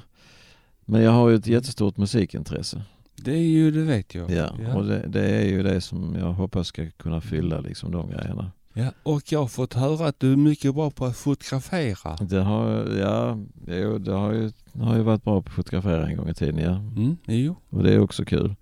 Men 0.85 1.03
jag 1.03 1.11
har 1.11 1.29
ju 1.29 1.37
ett 1.37 1.47
jättestort 1.47 1.97
musikintresse. 1.97 2.83
Det 3.17 3.33
är 3.33 3.49
ju, 3.49 3.71
det 3.71 3.83
vet 3.83 4.15
jag. 4.15 4.31
Ja, 4.31 4.75
och 4.75 4.85
det, 4.85 5.05
det 5.09 5.25
är 5.27 5.45
ju 5.45 5.63
det 5.63 5.81
som 5.81 6.17
jag 6.19 6.33
hoppas 6.33 6.67
ska 6.67 6.91
kunna 6.91 7.21
fylla 7.21 7.61
liksom 7.61 7.93
de 7.93 8.11
grejerna. 8.11 8.51
Ja, 8.79 8.93
och 9.03 9.33
jag 9.33 9.41
har 9.41 9.47
fått 9.47 9.75
höra 9.75 10.07
att 10.07 10.21
du 10.21 10.33
är 10.33 10.37
mycket 10.37 10.75
bra 10.75 10.91
på 10.91 11.05
att 11.07 11.17
fotografera. 11.17 12.17
Det 12.17 12.41
har, 12.41 12.71
ja, 13.01 13.39
jo, 13.67 13.99
det 13.99 14.13
har 14.13 14.33
ju, 14.33 14.51
det 14.73 14.85
har 14.85 14.97
ju 14.97 15.03
varit 15.03 15.25
bra 15.25 15.43
på 15.43 15.49
att 15.49 15.55
fotografera 15.55 16.07
en 16.09 16.17
gång 16.17 16.29
i 16.29 16.35
tiden 16.35 16.59
ja. 16.59 16.71
Mm, 16.77 17.17
jo. 17.27 17.57
Och 17.71 17.83
det 17.83 17.93
är 17.95 18.01
också 18.01 18.25
kul. 18.25 18.55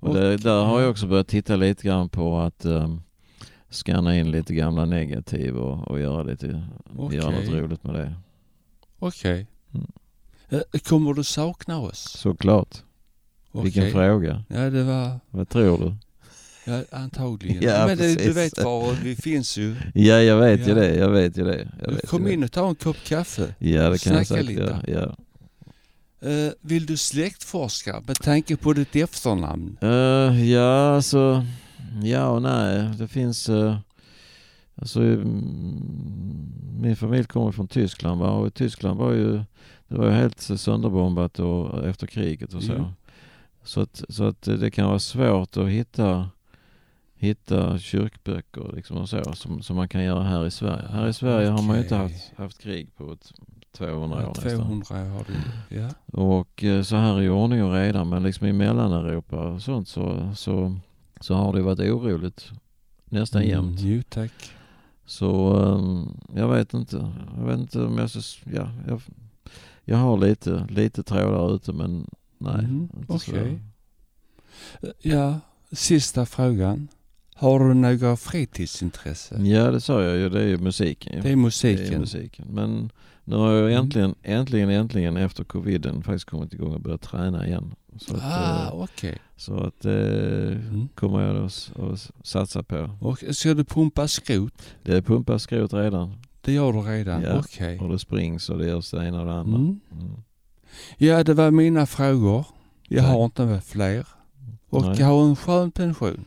Och, 0.00 0.08
Och- 0.08 0.14
det, 0.14 0.36
där 0.36 0.64
har 0.64 0.80
jag 0.80 0.90
också 0.90 1.06
börjat 1.06 1.28
titta 1.28 1.56
lite 1.56 1.86
grann 1.86 2.08
på 2.08 2.38
att 2.38 2.64
um, 2.64 3.00
scanna 3.70 4.16
in 4.18 4.30
lite 4.30 4.54
gamla 4.54 4.84
negativ 4.84 5.56
och, 5.56 5.88
och 5.88 6.00
göra 6.00 6.22
lite, 6.22 6.62
Okej. 6.96 7.18
göra 7.18 7.30
något 7.30 7.48
roligt 7.48 7.84
med 7.84 7.94
det. 7.94 8.14
Okej. 8.98 9.46
Mm. 9.74 9.86
Eh, 10.48 10.80
Kommer 10.80 11.14
du 11.14 11.24
sakna 11.24 11.78
oss? 11.78 11.98
Såklart. 11.98 12.82
Vilken 13.52 13.82
Okej. 13.82 13.92
fråga. 13.92 14.44
Ja, 14.48 14.70
det 14.70 14.82
var... 14.84 15.20
Vad 15.30 15.48
tror 15.48 15.78
du? 15.78 15.94
Ja, 16.68 16.82
antagligen. 16.98 17.62
Ja, 17.62 17.86
Men 17.86 17.98
det, 17.98 18.08
du 18.08 18.16
precis. 18.16 18.36
vet 18.36 18.64
var 18.64 18.92
vi 19.02 19.16
finns 19.16 19.56
ju. 19.58 19.76
Ja, 19.94 20.22
jag 20.22 20.36
vet 20.36 20.60
ju 20.60 20.68
Ja. 20.70 20.74
det. 20.74 20.94
Jag 20.94 21.10
vet 21.10 21.38
ju 21.38 21.44
det. 21.44 21.68
Jag 21.82 21.92
vet 21.92 22.08
Kom 22.08 22.26
ju 22.26 22.32
in 22.32 22.44
och 22.44 22.52
ta 22.52 22.68
en 22.68 22.74
kopp 22.74 22.96
kaffe. 23.04 23.54
Ja, 23.58 23.90
det 23.90 23.98
kan 23.98 24.14
jag 24.14 24.26
snacka 24.26 24.42
säkert 24.42 24.46
lite. 24.46 24.78
Ja. 24.88 25.16
Eh, 26.28 26.52
vill 26.60 26.86
du 26.86 26.96
släktforska 26.96 28.02
med 28.06 28.16
tanke 28.16 28.56
på 28.56 28.72
ditt 28.72 28.96
efternamn? 28.96 29.76
Eh, 29.80 30.50
ja, 30.50 30.94
alltså. 30.94 31.46
Ja 32.02 32.28
och 32.28 32.42
nej. 32.42 32.90
Det 32.98 33.08
finns... 33.08 33.48
Uh, 33.48 33.76
alltså, 34.74 35.00
mm, 35.00 35.82
min 36.80 36.96
familj 36.96 37.24
kommer 37.24 37.52
från 37.52 37.68
Tyskland 37.68 38.20
va? 38.20 38.30
och 38.30 38.54
Tyskland 38.54 38.98
var 38.98 39.12
ju... 39.12 39.42
Det 39.88 39.96
var 39.96 40.06
ju 40.06 40.12
helt 40.12 40.40
sönderbombat 40.40 41.38
och, 41.38 41.88
efter 41.88 42.06
kriget 42.06 42.54
och 42.54 42.62
så. 42.62 42.72
Mm. 42.72 42.84
Så, 43.64 43.80
att, 43.80 44.02
så 44.08 44.24
att 44.24 44.42
det 44.42 44.70
kan 44.70 44.86
vara 44.86 44.98
svårt 44.98 45.56
att 45.56 45.68
hitta 45.68 46.30
hitta 47.18 47.78
kyrkböcker 47.78 48.72
liksom 48.74 48.96
och 48.96 49.08
så 49.08 49.32
som, 49.34 49.62
som 49.62 49.76
man 49.76 49.88
kan 49.88 50.04
göra 50.04 50.22
här 50.22 50.46
i 50.46 50.50
Sverige. 50.50 50.88
Här 50.88 51.08
i 51.08 51.12
Sverige 51.12 51.48
har 51.48 51.62
man 51.62 51.76
ju 51.76 51.82
inte 51.82 51.96
haft, 51.96 52.32
haft 52.36 52.58
krig 52.58 52.94
på 52.96 53.12
ett 53.12 53.32
200 53.72 54.16
år 54.16 54.22
Ja, 54.22 54.28
nästan. 54.28 54.82
200 54.82 55.10
har 55.10 55.24
du. 55.26 55.76
Ja. 55.76 55.88
Och 56.12 56.64
eh, 56.64 56.82
så 56.82 56.96
här 56.96 57.22
i 57.22 57.28
ordning 57.28 57.64
och 57.64 57.72
reda 57.72 58.04
men 58.04 58.22
liksom 58.22 58.46
i 58.46 58.52
Mellaneuropa 58.52 59.36
och 59.36 59.62
sånt 59.62 59.88
så, 59.88 60.32
så, 60.36 60.78
så 61.20 61.34
har 61.34 61.52
det 61.52 61.62
varit 61.62 61.80
oroligt 61.80 62.50
nästan 63.04 63.46
jämt. 63.46 63.80
Mm, 63.80 63.92
jo, 63.92 64.02
tack. 64.08 64.32
Så 65.06 65.56
ehm, 65.62 66.20
jag 66.34 66.48
vet 66.48 66.74
inte. 66.74 67.12
Jag 67.36 67.46
vet 67.46 67.58
inte 67.58 67.82
om 67.82 67.98
jag 67.98 68.10
så, 68.10 68.20
ja, 68.52 68.70
jag, 68.86 69.00
jag 69.84 69.96
har 69.96 70.18
lite, 70.18 70.66
lite 70.70 71.02
trådar 71.02 71.54
ute 71.54 71.72
men 71.72 72.10
nej. 72.38 72.66
Så. 73.08 73.14
okej. 73.14 73.58
Eh, 74.82 74.88
Ja, 75.02 75.40
sista 75.72 76.26
frågan. 76.26 76.88
Har 77.38 77.58
du 77.68 77.74
några 77.74 78.16
fritidsintressen? 78.16 79.46
Ja 79.46 79.70
det 79.70 79.80
sa 79.80 80.02
jag 80.02 80.16
ju, 80.16 80.28
det 80.28 80.40
är 80.42 80.46
ju 80.46 80.58
musiken. 80.58 81.12
Det 81.12 81.18
är 81.18 81.22
Det 81.22 81.30
är 81.30 81.36
musiken. 81.36 82.00
musiken. 82.00 82.46
Men 82.50 82.90
nu 83.24 83.36
har 83.36 83.52
jag 83.52 83.70
Mm. 83.72 83.84
äntligen, 83.84 84.14
äntligen, 84.22 84.70
äntligen 84.70 85.16
efter 85.16 85.44
coviden 85.44 86.02
faktiskt 86.02 86.24
kommit 86.30 86.52
igång 86.54 86.74
och 86.74 86.80
börjat 86.80 87.02
träna 87.02 87.46
igen. 87.46 87.74
Så 88.00 88.16
att, 88.16 88.22
Ah, 88.24 88.66
eh, 88.66 88.74
okej. 88.82 89.18
så 89.36 89.54
att 89.54 89.84
eh, 89.84 89.92
Mm. 89.92 90.88
kommer 90.94 91.20
jag 91.20 91.44
att 91.44 92.10
satsa 92.22 92.62
på. 92.62 92.90
Och 93.00 93.18
ska 93.30 93.54
du 93.54 93.64
pumpa 93.64 94.08
skrot? 94.08 94.62
Det 94.82 95.02
pumpas 95.02 95.42
skrot 95.42 95.72
redan 95.72 96.14
Det 96.40 96.52
gör 96.52 96.72
du 96.72 96.78
redan? 96.80 97.22
Ja. 97.22 97.38
Okej. 97.38 97.78
och 97.80 97.88
det 97.88 97.98
springs 97.98 98.48
och 98.50 98.58
det 98.58 98.66
görs 98.66 98.90
det 98.90 99.06
ena 99.06 99.20
och 99.20 99.26
det 99.26 99.32
andra. 99.32 99.58
Mm. 99.58 99.80
Mm. 99.92 100.12
Ja, 100.98 101.24
det 101.24 101.34
var 101.34 101.50
mina 101.50 101.86
frågor. 101.86 102.44
Jag 102.88 103.04
Tack. 103.04 103.12
har 103.14 103.24
inte 103.24 103.60
fler. 103.66 104.06
Och 104.70 104.82
Nej. 104.82 104.96
jag 104.98 105.06
har 105.06 105.24
en 105.24 105.36
skön 105.36 105.70
pension. 105.70 106.24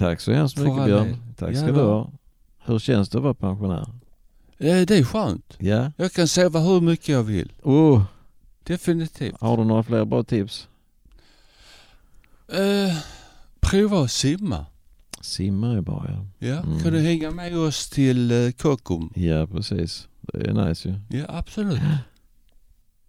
Tack 0.00 0.20
så 0.20 0.32
hemskt 0.32 0.58
mycket 0.58 0.84
Björn. 0.84 1.16
Tack 1.36 1.56
ska 1.56 1.66
du 1.66 1.80
ha. 1.80 2.10
Hur 2.64 2.78
känns 2.78 3.08
det 3.08 3.18
att 3.18 3.24
vara 3.24 3.34
pensionär? 3.34 3.86
Eh, 4.58 4.80
Det 4.86 4.90
är 4.98 5.04
skönt. 5.04 5.56
Ja. 5.58 5.92
Jag 5.96 6.12
kan 6.12 6.28
sova 6.28 6.60
hur 6.60 6.80
mycket 6.80 7.08
jag 7.08 7.22
vill. 7.22 7.52
Oh, 7.62 8.02
Definitivt. 8.64 9.40
har 9.40 9.56
du 9.56 9.64
några 9.64 9.82
fler 9.82 10.04
bra 10.04 10.22
tips? 10.22 10.68
Eh, 12.48 12.96
prova 13.60 14.00
att 14.04 14.10
simma. 14.10 14.66
Simma 15.20 15.72
är 15.72 15.80
bra 15.80 16.06
ja. 16.08 16.48
Ja. 16.48 16.56
Mm. 16.62 16.80
Kan 16.80 16.92
du 16.92 17.00
hänga 17.00 17.30
med 17.30 17.58
oss 17.58 17.90
till 17.90 18.32
uh, 18.32 18.50
Kockum? 18.52 19.12
Ja 19.14 19.46
precis. 19.46 20.08
Det 20.20 20.48
är 20.48 20.52
nice 20.52 20.88
ju. 20.88 21.18
Ja, 21.18 21.24
absolut. 21.28 21.80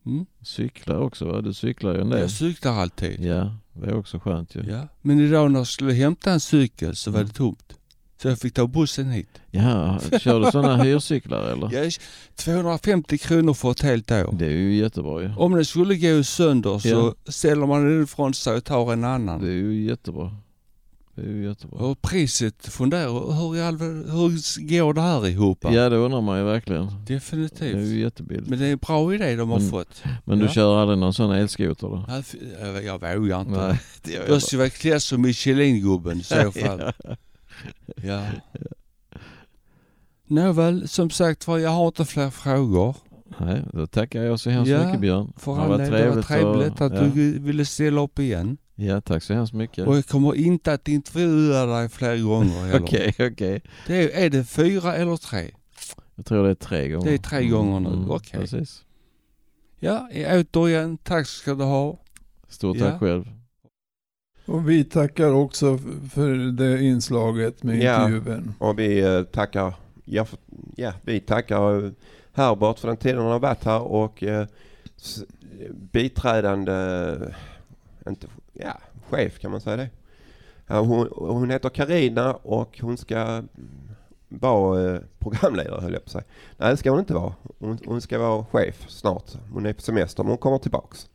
Mm. 0.05 0.25
Cyklar 0.41 0.97
också 0.97 1.25
va? 1.25 1.41
Du 1.41 1.53
cyklar 1.53 1.93
ju 1.95 2.01
en 2.01 2.09
del. 2.09 2.19
Jag 2.19 2.31
cyklar 2.31 2.71
alltid. 2.73 3.25
Ja, 3.25 3.55
det 3.73 3.87
är 3.87 3.95
också 3.95 4.19
skönt 4.19 4.55
ju. 4.55 4.63
Ja. 4.69 4.87
Men 5.01 5.19
idag 5.19 5.51
när 5.51 5.59
jag 5.59 5.67
skulle 5.67 5.93
hämta 5.93 6.31
en 6.31 6.39
cykel 6.39 6.95
så 6.95 7.11
var 7.11 7.19
Mm. 7.19 7.27
det 7.27 7.33
tomt. 7.33 7.73
Så 8.21 8.27
jag 8.27 8.39
fick 8.39 8.53
ta 8.53 8.67
bussen 8.67 9.09
hit. 9.09 9.41
Ja, 9.51 9.99
kör 10.19 10.39
du 10.39 10.51
sådana 10.51 10.83
hyrcyklar 10.83 11.43
eller? 11.43 11.73
Jag 11.73 11.85
är 11.85 11.93
250 12.35 13.17
kronor 13.17 13.53
för 13.53 13.71
ett 13.71 13.81
helt 13.81 14.11
år. 14.11 14.35
Det 14.39 14.45
är 14.45 14.49
ju 14.49 14.75
jättebra 14.75 15.21
ju. 15.21 15.33
Om 15.37 15.51
den 15.51 15.65
skulle 15.65 15.95
gå 15.95 16.23
sönder 16.23 16.79
så 16.79 16.87
Ja. 16.87 17.31
ställer 17.31 17.67
man 17.67 17.85
den 17.85 18.03
ifrån 18.03 18.33
sig 18.33 18.55
och 18.57 18.63
tar 18.63 18.93
en 18.93 19.03
annan. 19.03 19.41
Det 19.41 19.47
är 19.47 19.51
ju 19.53 19.83
jättebra. 19.83 20.35
Det 21.15 21.21
är 21.21 21.25
ju 21.25 21.47
jättebra. 21.47 21.79
Och 21.79 22.01
priset 22.01 22.67
funderar, 22.67 23.33
hur, 23.41 23.55
i 23.55 23.61
all, 23.61 23.77
hur 23.79 24.67
går 24.79 24.93
det 24.93 25.01
här 25.01 25.27
ihop? 25.27 25.57
Ja, 25.69 25.89
det 25.89 25.95
undrar 25.97 26.21
man 26.21 26.37
ju 26.37 26.43
verkligen. 26.43 26.85
Det 26.85 27.13
är 27.13 27.15
Definitivt. 27.15 27.77
ju 27.77 27.99
jättebilligt. 27.99 28.49
Men 28.49 28.59
det 28.59 28.67
är 28.67 28.71
en 28.71 28.77
bra 28.77 29.13
idé 29.13 29.35
de 29.35 29.49
har 29.49 29.59
Men- 29.59 29.69
fått. 29.69 30.03
Men 30.25 30.39
du 30.39 30.45
Ja. 30.45 30.51
kör 30.51 30.77
aldrig 30.81 30.99
någon 30.99 31.13
sån 31.13 31.31
elskoter 31.31 31.87
då? 31.87 32.05
Jag, 32.61 32.83
jag 32.83 32.99
vågar 33.19 33.41
inte. 33.41 33.67
Nej, 33.67 33.79
det 34.03 34.11
gör 34.11 34.39
ska 34.39 34.55
jag 34.55 34.59
vara 34.59 34.69
klädd 34.69 35.01
som 35.01 35.21
Michelin-gubben 35.21 36.19
i 36.19 36.23
så 36.23 36.51
fall. 36.51 36.91
ja. 38.03 38.21
Nåväl, 40.27 40.87
som 40.87 41.09
sagt 41.09 41.47
var, 41.47 41.57
jag 41.57 41.69
har 41.69 41.87
inte 41.87 42.05
fler 42.05 42.29
frågor. 42.29 42.95
Nej, 43.39 43.61
då 43.73 43.87
tackar 43.87 44.23
jag 44.23 44.39
så 44.39 44.49
hemskt 44.49 44.71
Ja, 44.71 44.85
mycket 44.85 45.01
Björn. 45.01 45.33
För 45.37 45.51
Det 45.51 45.67
var 45.67 45.77
det 45.77 46.09
var 46.15 46.21
trevligt 46.21 46.81
att 46.81 46.93
ja. 46.93 47.01
du 47.01 47.39
ville 47.39 47.65
ställa 47.65 48.01
upp 48.01 48.19
igen. 48.19 48.57
Ja, 48.81 49.01
tack 49.01 49.23
så 49.23 49.33
hemskt 49.33 49.53
mycket. 49.53 49.87
Och 49.87 49.97
jag 49.97 50.05
kommer 50.05 50.35
inte 50.35 50.73
att 50.73 50.87
intervjua 50.87 51.65
dig 51.65 51.89
fler 51.89 52.17
gånger 52.17 52.61
heller. 52.65 52.81
Okej, 52.83 53.13
okej. 53.19 53.61
Det 53.87 54.13
är, 54.15 54.25
är 54.25 54.29
det 54.29 54.43
fyra 54.43 54.95
eller 54.95 55.17
tre? 55.17 55.51
Jag 56.15 56.25
tror 56.25 56.43
det 56.43 56.49
är 56.49 56.55
tre 56.55 56.89
gånger. 56.89 57.05
Det 57.05 57.13
är 57.13 57.17
tre 57.17 57.47
gånger 57.47 57.79
nu, 57.79 58.05
okej. 58.09 58.39
Precis. 58.39 58.83
Ja, 59.79 60.09
återigen, 60.53 60.97
tack 60.97 61.27
ska 61.27 61.53
du 61.53 61.63
ha. 61.63 61.97
Stort 62.47 62.77
Ja. 62.77 62.89
tack 62.89 62.99
själv. 62.99 63.25
Och 64.45 64.69
vi 64.69 64.83
tackar 64.83 65.31
också 65.31 65.75
f- 65.75 66.11
för 66.13 66.51
det 66.51 66.83
inslaget 66.83 67.63
med 67.63 67.77
Ja. 67.83 68.05
intervjun. 68.09 68.53
Och 68.59 68.79
vi 68.79 68.99
eh, 69.01 69.23
tackar, 69.23 69.73
ja, 70.05 70.25
för, 70.25 70.39
ja, 70.75 70.93
vi 71.01 71.19
tackar 71.19 71.85
eh, 71.85 71.91
Herbert 72.33 72.79
för 72.79 72.87
den 72.87 72.97
tiden 72.97 73.17
han 73.21 73.31
har 73.31 73.39
varit 73.39 73.63
här 73.63 73.81
och 73.81 74.23
eh, 74.23 74.47
s- 74.97 75.23
biträdande, 75.91 77.17
inte, 78.07 78.27
ja, 78.53 78.77
chef 79.09 79.39
kan 79.39 79.51
man 79.51 79.61
säga 79.61 79.77
det. 79.77 79.89
Hon, 80.67 81.09
hon 81.11 81.49
heter 81.49 81.69
Karina 81.69 82.33
och 82.33 82.79
hon 82.81 82.97
ska 82.97 83.43
vara 84.29 84.93
eh, 84.93 85.01
programledare 85.19 85.81
höll 85.81 85.93
jag 85.93 86.01
på 86.01 86.07
att 86.07 86.11
säga. 86.11 86.23
Nej 86.57 86.71
det 86.71 86.77
ska 86.77 86.89
hon 86.89 86.99
inte 86.99 87.13
vara. 87.13 87.33
Hon, 87.59 87.77
hon 87.85 88.01
ska 88.01 88.19
vara 88.19 88.45
chef 88.45 88.85
snart. 88.89 89.31
Hon 89.53 89.65
är 89.65 89.73
på 89.73 89.81
semester 89.81 90.23
men 90.23 90.29
hon 90.29 90.37
kommer 90.37 90.57
tillbaks. 90.57 91.07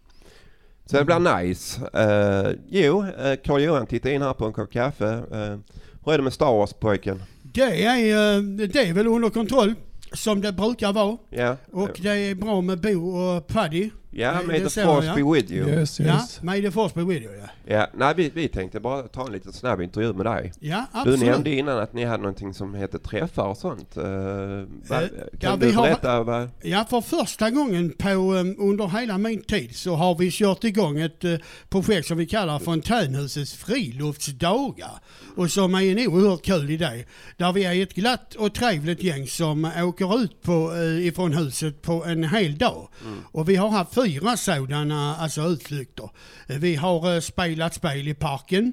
Så 0.86 0.96
det 0.96 1.04
blir 1.04 1.36
nice. 1.36 1.80
Uh, 1.80 2.54
jo, 2.68 3.02
uh, 3.02 3.34
Carl-Johan 3.44 3.86
tittade 3.86 4.14
in 4.14 4.22
här 4.22 4.32
på 4.32 4.44
en 4.44 4.52
kopp 4.52 4.72
kaffe. 4.72 5.04
Uh, 5.04 5.58
hur 6.04 6.12
är 6.12 6.18
det 6.18 6.24
med 6.24 6.32
Star 6.32 6.52
Wars-pojken? 6.52 7.22
Det 7.42 7.84
är, 7.84 8.36
eh, 8.36 8.42
det 8.42 8.76
är 8.76 8.92
väl 8.92 9.06
under 9.06 9.30
kontroll 9.30 9.74
som 10.12 10.40
det 10.40 10.52
brukar 10.52 10.92
vara. 10.92 11.16
Ja, 11.30 11.56
Och 11.72 12.00
det 12.02 12.08
är 12.08 12.34
bra 12.34 12.60
med 12.60 12.80
Bo 12.80 13.16
och 13.16 13.46
Paddy. 13.46 13.90
Ja, 14.18 14.32
Det- 14.40 14.46
may 14.46 14.58
det 14.58 14.68
the 14.70 14.82
force 14.84 15.06
jag. 15.06 15.16
be 15.16 15.22
with 15.34 15.52
you. 15.52 15.68
Yes, 15.68 16.00
Ja, 16.00 16.06
yes. 16.06 16.42
May 16.42 16.62
the 16.62 16.70
force 16.70 16.94
be 16.94 17.04
with 17.04 17.22
you, 17.24 17.34
ja. 17.36 17.46
Ja, 17.76 17.86
nej, 17.94 18.14
vi, 18.16 18.30
vi 18.34 18.48
tänkte 18.48 18.80
bara 18.80 19.02
ta 19.02 19.26
en 19.26 19.32
liten 19.32 19.52
snabb 19.52 19.80
intervju 19.80 20.12
med 20.12 20.26
dig. 20.26 20.52
Ja, 20.60 20.84
Du 20.92 20.98
absolut. 20.98 21.20
nämnde 21.20 21.50
innan 21.50 21.78
att 21.78 21.92
ni 21.92 22.04
hade 22.04 22.22
någonting 22.22 22.54
som 22.54 22.74
heter 22.74 22.98
träffar 22.98 23.42
och 23.46 23.56
sånt. 23.56 23.96
Uh, 23.96 24.04
va, 24.04 25.02
Eh, 25.02 25.08
kan 25.08 25.08
ja, 25.40 25.56
du 25.56 25.66
vi 25.66 25.72
har- 25.72 25.82
berätta? 25.82 26.22
Vad, 26.22 26.48
Ja, 26.62 26.84
för 26.90 27.00
första 27.00 27.50
gången 27.50 27.90
på, 27.98 28.08
um, 28.08 28.56
under 28.58 28.88
hela 29.00 29.18
min 29.18 29.42
tid 29.42 29.76
så 29.76 29.94
har 29.94 30.14
vi 30.14 30.30
kört 30.32 30.64
igång 30.64 31.00
ett 31.00 31.24
uh, 31.24 31.36
projekt 31.68 32.06
som 32.08 32.18
vi 32.18 32.26
kallar 32.26 32.58
Fontänhusets 32.58 33.54
friluftsdagar. 33.54 34.90
Och 35.36 35.50
som 35.50 35.74
är 35.74 35.82
en 35.82 36.08
oerhört 36.08 36.42
kul 36.44 36.70
idé. 36.70 37.04
Där 37.36 37.52
vi 37.52 37.64
är 37.64 37.82
ett 37.82 37.94
glatt 37.94 38.34
och 38.34 38.54
trevligt 38.54 39.02
gäng 39.02 39.26
som 39.26 39.70
åker 39.82 40.20
ut 40.22 40.42
på, 40.42 40.72
uh, 40.72 41.06
ifrån 41.06 41.32
huset 41.32 41.82
på 41.82 42.04
en 42.04 42.24
hel 42.24 42.58
dag. 42.58 42.88
Och 43.32 43.48
vi 43.48 43.56
har 43.56 43.68
haft 43.68 43.94
fyra 44.06 44.36
sådana 44.36 45.16
alltså, 45.16 45.40
utflykter. 45.40 46.10
Eh, 46.46 46.58
Vi 46.58 46.74
har 46.74 47.14
uh, 47.14 47.20
spelat 47.20 47.74
spel 47.74 48.08
i 48.08 48.14
parken. 48.14 48.72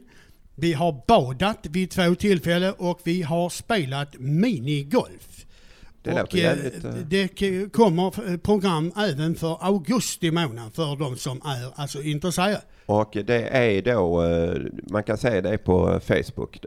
Vi 0.56 0.74
har 0.74 1.02
badat 1.08 1.66
vid 1.70 1.92
två 1.92 2.16
tillfällen 2.16 2.74
och 2.78 3.00
vi 3.04 3.22
har 3.22 3.50
spelat 3.50 4.16
minigolf. 4.20 5.46
Det 6.02 6.22
och 6.22 6.36
eh, 6.36 6.42
jävligt, 6.42 6.86
eh. 6.86 6.92
det 6.92 7.28
kommer 7.74 8.32
eh, 8.32 8.38
program 8.38 8.92
även 8.98 9.36
för 9.36 9.58
augusti 9.62 10.32
månad 10.32 10.74
för 10.74 10.96
de 10.96 11.18
som 11.18 11.42
är 11.46 11.82
alltså 11.82 12.02
intresserade. 12.02 12.62
och 12.86 13.18
det 13.26 13.48
är 13.48 13.82
då, 13.82 14.24
eh, 14.24 14.62
man 14.92 15.04
kan 15.04 15.18
säga 15.18 15.42
det 15.42 15.58
på 15.58 16.00
Facebook. 16.04 16.66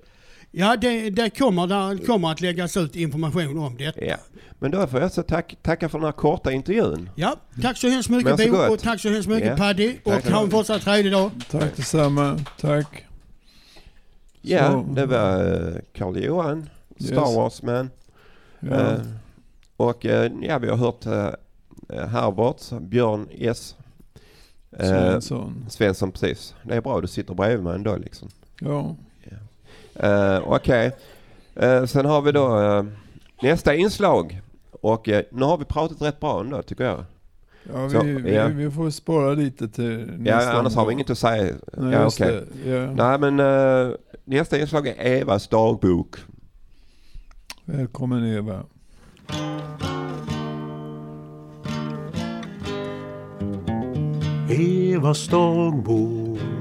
Ja, 0.59 0.77
det, 0.77 1.11
det 1.11 1.31
kommer, 1.31 1.67
där 1.67 2.07
kommer 2.07 2.31
att 2.33 2.41
läggas 2.41 2.77
ut 2.77 2.97
information 2.97 3.59
om 3.59 3.77
detta. 3.77 4.05
Ja. 4.05 4.17
Men 4.59 4.71
då 4.71 4.87
får 4.87 5.01
jag 5.01 5.13
så 5.13 5.23
tack, 5.23 5.57
tacka 5.63 5.89
för 5.89 5.99
den 5.99 6.05
här 6.05 6.13
korta 6.13 6.53
intervjun. 6.53 7.11
Ja, 7.15 7.37
tack 7.63 7.77
så 7.77 7.89
hemskt 7.89 8.09
mycket 8.11 8.51
Bo 8.51 8.73
och 8.73 8.79
tack 8.79 9.01
så 9.01 9.09
hemskt 9.09 9.29
mycket 9.29 9.49
Ja. 9.49 9.57
Paddy 9.57 9.97
och 10.05 10.13
ha 10.13 10.43
en 10.43 10.51
fortsatt 10.51 10.83
trevlig 10.83 11.13
dag. 11.13 11.31
Tack 11.51 11.77
detsamma. 11.77 12.41
Tack. 12.61 13.05
Ja, 14.41 14.71
Så- 14.71 14.95
det 14.95 15.07
var 15.07 15.45
eh, 15.55 15.77
Carl 15.93 16.17
Johan, 16.25 16.69
Star 17.01 17.07
Yes. 17.15 17.37
Wars-man. 17.37 17.91
Ja. 18.61 18.75
Eh, 18.75 18.99
och 19.77 20.07
eh, 20.07 20.33
ja, 20.43 20.59
vi 20.59 20.69
har 20.69 20.77
hört 20.77 21.07
uh, 21.07 22.07
Herbert, 22.07 22.81
Björn 22.83 23.29
S. 23.39 23.77
Eh, 24.79 24.87
Svensson. 24.89 25.67
Svensson, 25.71 26.13
precis. 26.13 26.55
Det 26.63 26.75
är 26.75 26.81
bra, 26.81 27.01
du 27.01 27.07
sitter 27.07 27.35
bredvid 27.35 27.65
mig 27.65 27.75
ändå 27.75 27.97
liksom. 27.97 28.29
Ja. 28.61 28.97
Uh, 30.05 30.53
Okej. 30.53 30.93
Eh, 31.57 31.85
sen 31.85 32.07
har 32.07 32.23
vi 32.23 32.33
då 32.33 32.61
eh, 32.61 32.85
nästa 33.43 33.75
inslag. 33.75 34.41
Och 34.71 35.09
eh, 35.09 35.25
nu 35.31 35.45
har 35.45 35.59
vi 35.59 35.65
pratat 35.65 36.03
rätt 36.03 36.21
bra 36.21 36.41
ändå 36.41 36.63
tycker 36.63 36.85
jag. 36.85 37.05
Ja, 37.73 37.91
Så, 37.91 38.03
vi, 38.03 38.35
ja. 38.35 38.47
vi 38.47 38.71
får 38.71 38.91
spara 38.91 39.33
lite 39.33 39.69
till 39.69 40.21
Ja, 40.25 40.37
nästa 40.37 40.53
annars 40.53 40.75
har 40.75 40.87
vi 40.87 40.93
inget 40.93 41.11
att 41.11 41.19
säga. 41.19 41.55
Nej, 41.77 41.93
ja, 41.93 42.11
det. 42.19 42.45
Ja. 42.71 42.93
Nej 42.93 43.19
men 43.19 43.37
nästa 44.25 44.59
inslag 44.59 44.87
är 44.87 44.95
Evas 44.97 45.49
dagbok. 45.49 46.17
Välkommen 47.65 48.25
Eva. 48.25 48.63
Evas 54.51 55.29
dagbok. 55.29 56.56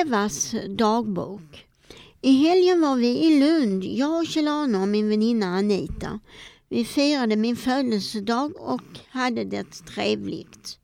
Evas 0.00 0.54
dagbok. 0.68 1.66
I 2.20 2.32
helgen 2.32 2.80
var 2.80 2.96
vi 2.96 3.08
i 3.08 3.40
Lund, 3.40 3.84
jag 3.84 4.18
och 4.18 4.26
Kjell-Arne 4.26 4.82
och 4.82 4.88
min 4.88 5.08
väninna 5.08 5.46
Anita. 5.46 6.20
Vi 6.68 6.84
firade 6.84 7.36
min 7.36 7.56
födelsedag 7.56 8.52
och 8.56 8.98
hade 9.08 9.44
det 9.44 9.84
trevligt. 9.94 10.78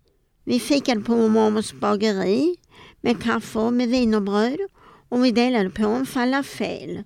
Vi 0.44 0.60
fikade 0.60 1.00
på 1.00 1.28
mormors 1.28 1.72
bageri 1.72 2.56
med 3.00 3.22
kaffe 3.22 3.58
och 3.58 3.72
med 3.72 3.88
wienerbröd 3.88 4.60
och 5.08 5.24
vi 5.24 5.30
delade 5.30 5.70
på 5.70 5.86
en 5.86 6.06
falafel. 6.06 7.04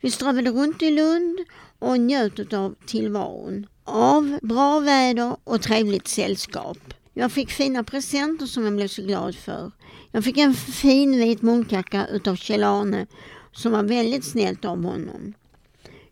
Vi 0.00 0.10
strövade 0.10 0.50
runt 0.50 0.82
i 0.82 0.90
Lund 0.90 1.38
och 1.78 2.00
njöt 2.00 2.52
av 2.52 2.74
tillvaron. 2.86 3.66
Av 3.84 4.38
bra 4.42 4.80
väder 4.80 5.36
och 5.44 5.62
trevligt 5.62 6.08
sällskap. 6.08 6.78
Jag 7.18 7.32
fick 7.32 7.50
fina 7.50 7.84
presenter 7.84 8.46
som 8.46 8.64
jag 8.64 8.76
blev 8.76 8.88
så 8.88 9.02
glad 9.02 9.34
för. 9.34 9.70
Jag 10.12 10.24
fick 10.24 10.38
en 10.38 10.54
fin 10.54 11.18
vit 11.18 11.42
munkacka 11.42 12.06
utav 12.06 12.36
Kjell-Arne 12.36 13.06
som 13.52 13.72
var 13.72 13.82
väldigt 13.82 14.24
snällt 14.24 14.64
av 14.64 14.84
honom. 14.84 15.34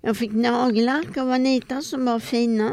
Jag 0.01 0.17
fick 0.17 0.33
nagellack 0.33 1.17
av 1.17 1.31
Anita 1.31 1.83
som 1.83 2.05
var 2.05 2.21
fina. 2.21 2.73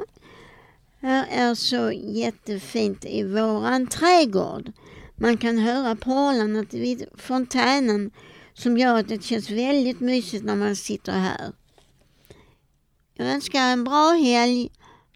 Här 1.00 1.26
är 1.30 1.56
så 1.56 1.92
jättefint 1.92 3.06
i 3.06 3.24
våran 3.24 3.88
trädgård. 3.88 4.72
Man 5.16 5.38
kan 5.38 5.58
höra 5.58 5.96
porlarna 5.96 6.66
vid 6.70 7.06
fontänen 7.16 8.12
som 8.54 8.78
gör 8.78 9.00
att 9.00 9.08
det 9.08 9.24
känns 9.24 9.50
väldigt 9.50 10.00
mysigt 10.00 10.46
när 10.46 10.56
man 10.56 10.76
sitter 10.76 11.12
här. 11.12 11.52
Jag 13.14 13.28
önskar 13.28 13.60
en 13.60 13.84
bra 13.84 14.12
helg 14.12 14.72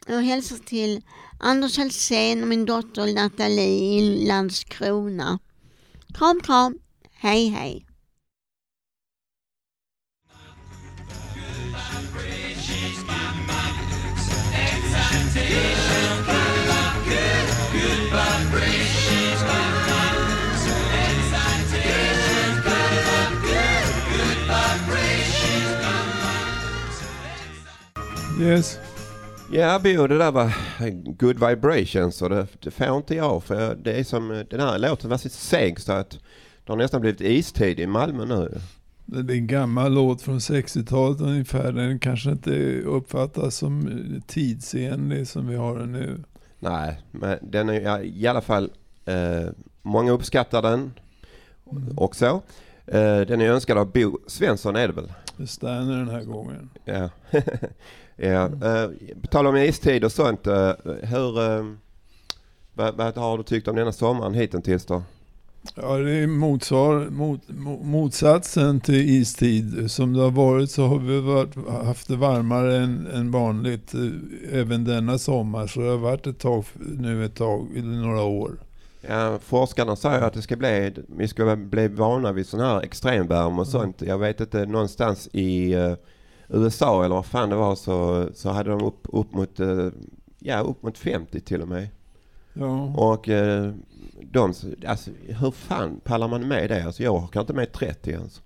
och 0.07 0.21
hälsar 0.21 0.57
till 0.57 1.01
Anders 1.39 1.77
Hellsén 1.77 2.41
och 2.41 2.47
min 2.47 2.65
dotter 2.65 3.13
Nathalie 3.13 3.99
i 3.99 4.25
Landskrona. 4.27 5.39
Kram 6.13 6.41
kram, 6.41 6.77
hej 7.13 7.47
hej. 7.47 7.85
Yes. 28.39 28.84
Ja 29.51 29.79
Bo, 29.79 30.07
det 30.07 30.17
där 30.17 30.31
var 30.31 30.53
good 31.17 31.47
vibrations 31.49 32.21
och 32.21 32.29
det, 32.29 32.47
det 32.59 32.71
får 32.71 32.97
inte 32.97 33.15
jag 33.15 33.43
för 33.43 33.75
det 33.75 33.99
är 33.99 34.03
som, 34.03 34.43
den 34.49 34.59
här 34.59 34.79
låten 34.79 35.09
var 35.09 35.17
så 35.17 35.29
seg 35.29 35.79
så 35.79 35.91
att 35.91 36.09
det 36.65 36.71
har 36.71 36.77
nästan 36.77 37.01
blivit 37.01 37.21
istid 37.21 37.79
i 37.79 37.87
Malmö 37.87 38.25
nu. 38.25 38.59
Det 39.05 39.33
är 39.33 39.37
en 39.37 39.47
gammal 39.47 39.93
låt 39.93 40.21
från 40.21 40.39
60-talet 40.39 41.21
ungefär. 41.21 41.71
Den 41.71 41.99
kanske 41.99 42.31
inte 42.31 42.81
uppfattas 42.81 43.55
som 43.55 44.05
tidsenlig 44.27 45.27
som 45.27 45.47
vi 45.47 45.55
har 45.55 45.77
den 45.77 45.91
nu. 45.91 46.23
Nej, 46.59 47.01
men 47.11 47.37
den 47.41 47.69
är 47.69 48.03
i 48.03 48.27
alla 48.27 48.41
fall, 48.41 48.71
eh, 49.05 49.49
många 49.81 50.11
uppskattar 50.11 50.61
den 50.61 50.93
och 51.95 52.15
så. 52.15 52.41
Eh, 52.85 53.21
den 53.21 53.41
är 53.41 53.49
önskad 53.49 53.77
av 53.77 53.91
Bo 53.91 54.19
Svensson 54.27 54.75
är 54.75 54.87
det 54.87 54.93
väl? 54.93 55.13
Det 55.37 55.47
stannar 55.47 55.97
den 55.97 56.09
här 56.09 56.23
gången. 56.23 56.69
Ja. 56.85 57.09
ja. 58.15 58.45
Eh, 58.45 58.89
på 59.21 59.27
tal 59.27 59.47
om 59.47 59.57
istid 59.57 60.03
och 60.03 60.11
sånt, 60.11 60.47
eh, 60.47 60.71
hur, 61.01 61.41
eh, 61.41 61.65
vad, 62.73 62.95
vad 62.95 63.17
har 63.17 63.37
du 63.37 63.43
tyckt 63.43 63.67
om 63.67 63.75
denna 63.75 63.91
sommaren 63.91 64.33
hittills 64.33 64.85
då? 64.85 65.03
Ja, 65.75 65.97
det 65.97 66.11
är 66.11 66.27
motsvar, 66.27 67.07
mot, 67.09 67.47
mo- 67.47 67.83
motsatsen 67.83 68.79
till 68.79 69.09
istid. 69.09 69.91
Som 69.91 70.13
det 70.13 70.21
har 70.21 70.31
varit 70.31 70.71
så 70.71 70.85
har 70.85 70.99
vi 70.99 71.19
varit, 71.21 71.55
haft 71.85 72.07
det 72.07 72.15
varmare 72.15 72.77
än, 72.77 73.07
än 73.07 73.31
vanligt 73.31 73.93
eh, 73.93 74.59
även 74.59 74.83
denna 74.83 75.17
sommar. 75.17 75.67
Så 75.67 75.79
det 75.79 75.89
har 75.89 75.97
varit 75.97 76.27
ett 76.27 76.39
tag 76.39 76.65
nu 76.97 77.25
ett 77.25 77.35
tag, 77.35 77.67
eller 77.77 78.05
några 78.07 78.23
år. 78.23 78.51
Ja, 79.07 79.39
forskarna 79.43 79.95
säger 79.95 80.21
att 80.21 80.33
det 80.33 80.41
ska 80.41 80.55
bli, 80.55 80.93
vi 81.17 81.27
ska 81.27 81.55
bli 81.55 81.87
vana 81.87 82.31
vid 82.31 82.47
sån 82.47 82.59
här 82.59 82.81
extremvärme 82.81 83.59
och 83.61 83.67
sånt. 83.67 84.01
Jag 84.01 84.17
vet 84.17 84.39
inte, 84.41 84.65
någonstans 84.65 85.29
i 85.31 85.73
eh, 85.73 85.93
USA 86.49 87.05
eller 87.05 87.15
vad 87.15 87.25
fan 87.25 87.49
det 87.49 87.55
var 87.55 87.75
så, 87.75 88.29
så 88.33 88.49
hade 88.49 88.69
de 88.69 88.83
upp, 88.83 89.07
upp 89.13 89.33
mot, 89.33 89.59
eh, 89.59 89.87
ja 90.39 90.59
upp 90.59 90.83
mot 90.83 90.97
50 90.97 91.39
till 91.39 91.61
och 91.61 91.67
med. 91.67 91.87
Ja. 92.53 92.83
Och 92.97 93.29
eh, 93.29 93.71
de, 94.31 94.53
alltså 94.87 95.11
hur 95.27 95.51
fan 95.51 95.99
pallar 96.03 96.27
man 96.27 96.47
med 96.47 96.69
det? 96.69 96.85
Alltså 96.85 97.03
jag 97.03 97.15
orkar 97.15 97.41
inte 97.41 97.53
med 97.53 97.71
30 97.71 98.11
ens. 98.11 98.41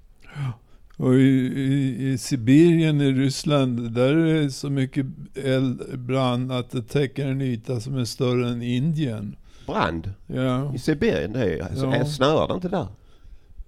Och 0.98 1.14
i, 1.16 1.18
i, 1.56 2.08
i 2.12 2.18
Sibirien 2.18 3.02
i 3.02 3.12
Ryssland, 3.12 3.92
där 3.92 4.16
är 4.16 4.42
det 4.42 4.52
så 4.52 4.70
mycket 4.70 5.06
eld, 5.36 6.00
brand 6.00 6.52
att 6.52 6.72
det 6.72 6.82
täcker 6.82 7.28
en 7.28 7.42
yta 7.42 7.80
som 7.80 7.98
är 7.98 8.06
större 8.06 8.50
än 8.50 8.62
Indien. 8.62 9.36
Brand 9.68 10.14
Ja. 10.28 10.74
i 10.76 10.80
Sibirien, 10.80 11.34
det 11.34 11.44
är, 11.60 11.64
alltså, 11.64 11.86
Ja. 11.86 12.06
snöar 12.06 12.48
det 12.48 12.54
inte 12.54 12.70
där? 12.70 12.88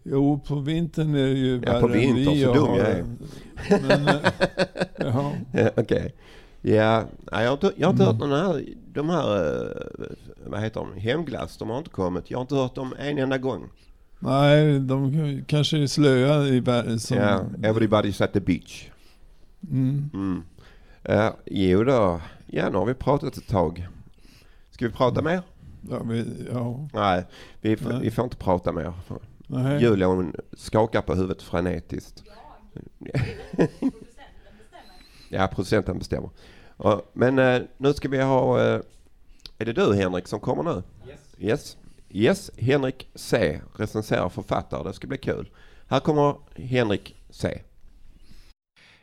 Jo, 0.03 0.39
på 0.47 0.55
vintern 0.55 1.15
är 1.15 1.27
det 1.27 1.39
ju 1.39 1.61
Ja, 1.65 1.79
på 1.79 1.87
värre 1.87 2.01
än 2.01 2.15
vintern, 2.15 2.33
vi 2.33 2.43
så 2.43 2.53
dum 2.53 2.75
jag 2.75 2.89
är. 2.89 3.05
Men, 3.69 4.07
eh, 4.07 4.15
ja. 4.97 5.33
Okej. 5.77 6.15
Ja, 6.61 7.03
jag 7.31 7.37
har 7.37 7.53
inte, 7.53 7.73
jag 7.77 7.87
har 7.87 7.91
inte 7.91 8.03
hört 8.03 8.19
någon 8.19 8.31
här, 8.31 8.65
de 8.93 9.09
här, 9.09 9.57
eh, 9.57 9.71
vad 10.45 10.61
heter 10.61 10.79
de, 10.79 11.01
hemglass, 11.01 11.57
de 11.57 11.69
har 11.69 11.77
inte 11.77 11.89
kommit. 11.89 12.31
Jag 12.31 12.37
har 12.37 12.41
inte 12.41 12.55
hört 12.55 12.75
dem 12.75 12.93
en 12.99 13.17
enda 13.17 13.37
gång. 13.37 13.69
Nej, 14.19 14.79
de 14.79 15.43
kanske 15.47 15.77
är 15.77 15.87
slöa 15.87 16.47
i 16.47 16.59
världen 16.59 16.99
som... 16.99 17.17
Ja, 17.17 17.43
everybody's 17.57 18.23
at 18.23 18.33
the 18.33 18.39
beach. 18.39 18.89
Mm. 19.71 20.09
Mm. 20.13 20.43
Uh, 21.09 21.33
jo 21.45 21.83
då, 21.83 22.21
ja 22.45 22.69
nu 22.69 22.77
har 22.77 22.85
vi 22.85 22.93
pratat 22.93 23.37
ett 23.37 23.47
tag. 23.47 23.87
Ska 24.71 24.87
vi 24.87 24.93
prata 24.93 25.21
mer? 25.21 25.41
Ja, 25.89 26.03
vi, 26.03 26.25
ja. 26.53 26.87
Nej, 26.93 27.25
vi, 27.61 27.77
Nej. 27.81 27.99
vi 28.01 28.11
får 28.11 28.23
inte 28.23 28.37
prata 28.37 28.71
mer. 28.71 28.93
Nej. 29.51 29.81
Julia 29.81 30.07
hon 30.07 30.35
skakar 30.53 31.01
på 31.01 31.15
huvudet 31.15 31.41
frenetiskt. 31.41 32.23
ja, 35.29 35.47
producenten 35.47 35.97
bestämmer. 35.97 36.29
Ja, 36.77 37.03
men 37.13 37.39
eh, 37.39 37.61
nu 37.77 37.93
ska 37.93 38.09
vi 38.09 38.21
ha... 38.21 38.59
eh, 38.59 38.81
är 39.57 39.65
det 39.65 39.73
du 39.73 39.95
Henrik 39.95 40.27
som 40.27 40.39
kommer 40.39 40.63
nu? 40.63 40.83
Yes. 41.39 41.77
Yes, 42.09 42.51
Henrik 42.57 43.07
C 43.15 43.61
recenserar 43.75 44.29
författare. 44.29 44.83
Det 44.83 44.93
ska 44.93 45.07
bli 45.07 45.17
kul. 45.17 45.49
Här 45.87 45.99
kommer 45.99 46.35
Henrik 46.55 47.15
C. 47.29 47.61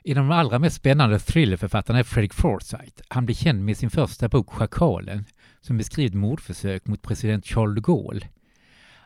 En 0.05 0.19
av 0.19 0.25
de 0.25 0.31
allra 0.31 0.59
mest 0.59 0.77
spännande 0.77 1.19
thrillerförfattarna 1.19 1.99
är 1.99 2.03
Fredrik 2.03 2.35
Forsyth. 2.35 3.03
Han 3.09 3.27
blev 3.27 3.35
känd 3.35 3.65
med 3.65 3.77
sin 3.77 3.91
första 3.91 4.29
bok 4.29 4.51
Schakalen, 4.53 5.25
som 5.61 5.77
beskriver 5.77 6.09
ett 6.09 6.15
mordförsök 6.15 6.87
mot 6.87 7.03
president 7.03 7.47
Charles 7.47 7.75
de 7.75 7.81
Gaulle. 7.81 8.29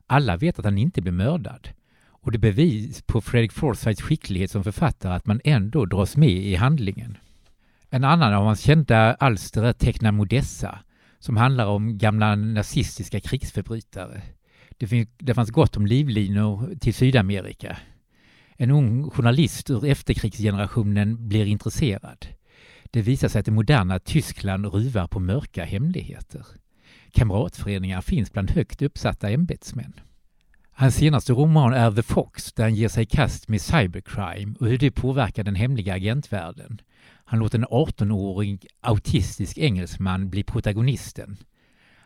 Alla 0.07 0.37
vet 0.37 0.59
att 0.59 0.65
han 0.65 0.79
inte 0.79 1.03
blev 1.03 1.15
mördad. 1.15 1.69
Och 2.05 2.33
det 2.33 2.39
är 2.39 2.53
bevis 2.53 3.03
på 3.03 3.21
Fredrik 3.21 3.53
Forsyths 3.53 4.03
skicklighet 4.03 4.51
som 4.51 4.65
författare 4.65 5.15
att 5.15 5.27
man 5.27 5.41
ändå 5.45 5.85
dras 5.85 6.17
med 6.17 6.31
i 6.31 6.55
handlingen. 6.55 7.19
En 7.91 8.05
annan 8.05 8.35
av 8.35 8.45
hans 8.45 8.61
kända 8.61 9.15
alster 9.15 9.63
är 9.63 9.73
Teckna 9.73 10.13
Modessa, 10.13 10.79
som 11.19 11.37
handlar 11.37 11.67
om 11.67 11.99
gamla 11.99 12.35
nazistiska 12.35 13.21
krigsförbrytare. 13.21 14.23
Det, 14.79 14.87
fin- 14.87 15.07
det 15.19 15.35
fanns 15.35 15.51
gott 15.51 15.77
om 15.77 15.87
livlinor 15.87 16.75
till 16.81 16.95
Sydamerika. 16.95 17.77
En 18.57 18.71
ung 18.71 19.11
journalist 19.11 19.71
ur 19.71 19.85
efterkrigsgenerationen 19.85 21.29
blir 21.29 21.47
intresserad. 21.47 22.27
Det 22.91 23.03
visar 23.03 23.29
sig 23.29 23.41
att 23.41 23.47
det 23.47 23.53
moderna 23.53 23.99
Tyskland 23.99 24.67
ruvar 24.67 25.07
på 25.07 25.21
mörka 25.21 25.65
hemligheter. 25.65 26.47
Kamratföreningar 27.13 28.01
finns 28.01 28.33
bland 28.33 28.51
högt 28.51 28.83
uppsatta 28.83 29.31
ämbetsmän. 29.31 29.93
Hans 30.75 30.95
senaste 30.95 31.33
roman 31.33 31.73
är 31.73 31.93
The 31.93 32.03
Fox 32.03 32.53
där 32.53 32.65
han 32.65 32.75
ger 32.75 32.89
sig 32.89 33.03
i 33.03 33.07
kast 33.07 33.49
med 33.49 33.61
cybercrime 33.61 34.55
och 34.61 34.67
hur 34.67 34.79
det 34.79 34.91
påverkar 34.91 35.45
den 35.45 35.55
hemliga 35.55 35.95
agentvärlden. 35.95 36.81
Han 37.25 37.39
låter 37.39 37.59
en 37.59 37.67
18-årig 37.67 38.67
autistisk 38.81 39.59
engelsman 39.59 40.31
bli 40.31 40.43
protagonisten. 40.43 41.37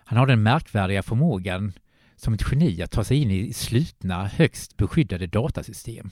Han 0.04 0.18
har 0.18 0.26
den 0.26 0.42
märkvärdiga 0.42 1.02
förmågan 1.02 1.72
som 2.16 2.34
ett 2.34 2.44
geni 2.50 2.82
att 2.82 2.90
ta 2.90 3.04
sig 3.04 3.16
in 3.22 3.30
i 3.30 3.52
slutna, 3.52 4.26
högst 4.26 4.76
beskyddade 4.76 5.26
datasystem. 5.26 6.10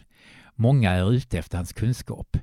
Många 0.55 0.91
är 0.91 1.13
ute 1.13 1.39
efter 1.39 1.57
hans 1.57 1.73
kunskap. 1.73 2.37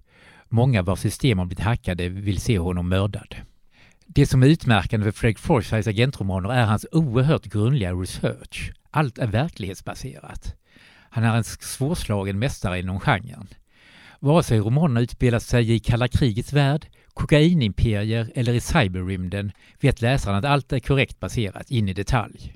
Många 0.50 0.82
vars 0.82 1.00
system 1.00 1.38
har 1.38 1.46
blivit 1.46 1.64
hackade 1.64 2.10
vill 2.10 2.42
se 2.42 2.60
honom 2.60 2.90
mördad. 2.90 3.36
Det 4.14 4.26
som 4.26 4.44
är 4.44 4.48
utmärkande 4.48 5.04
för 5.04 5.12
Fredrik 5.12 5.40
Forsyths 5.40 5.88
agentromaner 5.88 6.54
är 6.54 6.66
hans 6.66 6.86
oerhört 6.92 7.46
grundliga 7.46 7.94
research. 7.94 8.72
Allt 8.90 9.18
är 9.18 9.28
verklighetsbaserat. 9.28 10.56
Han 11.10 11.24
är 11.24 11.36
en 11.36 11.44
svårslagen 11.44 12.40
mästare 12.40 12.80
inom 12.80 13.00
genren. 13.00 13.48
Vare 14.20 14.44
sig 14.44 14.60
romanerna 14.60 15.02
utspelar 15.02 15.40
sig 15.40 15.72
i 15.72 15.80
kalla 15.80 16.08
krigets 16.08 16.54
värld, 16.54 16.86
kokainimperier 17.14 18.32
eller 18.36 18.54
i 18.54 18.60
cyberrymden 18.60 19.52
vet 19.80 20.02
läsaren 20.02 20.38
att 20.38 20.46
allt 20.46 20.74
är 20.74 20.80
korrekt 20.80 21.20
baserat 21.20 21.72
in 21.72 21.90
i 21.90 21.94
detalj. 21.94 22.56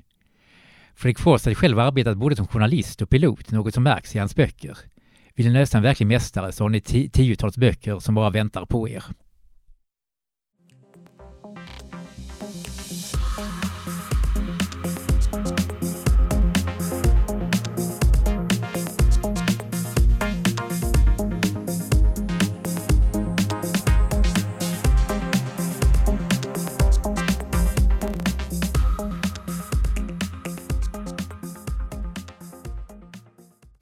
Fredrik 0.94 1.18
Forsyth 1.18 1.60
själv 1.60 1.78
arbetat 1.78 2.16
både 2.16 2.36
som 2.36 2.46
journalist 2.46 3.02
och 3.02 3.10
pilot, 3.10 3.50
något 3.50 3.74
som 3.74 3.82
märks 3.82 4.14
i 4.14 4.18
hans 4.18 4.36
böcker. 4.36 4.78
Vill 5.34 5.46
ni 5.46 5.52
läsa 5.52 5.76
en 5.76 5.82
verklig 5.82 6.06
mästare 6.06 6.52
så 6.52 6.64
har 6.64 6.68
ni 6.68 6.80
tiotals 7.10 7.56
böcker 7.56 7.98
som 7.98 8.14
bara 8.14 8.30
väntar 8.30 8.66
på 8.66 8.88
er. 8.88 9.04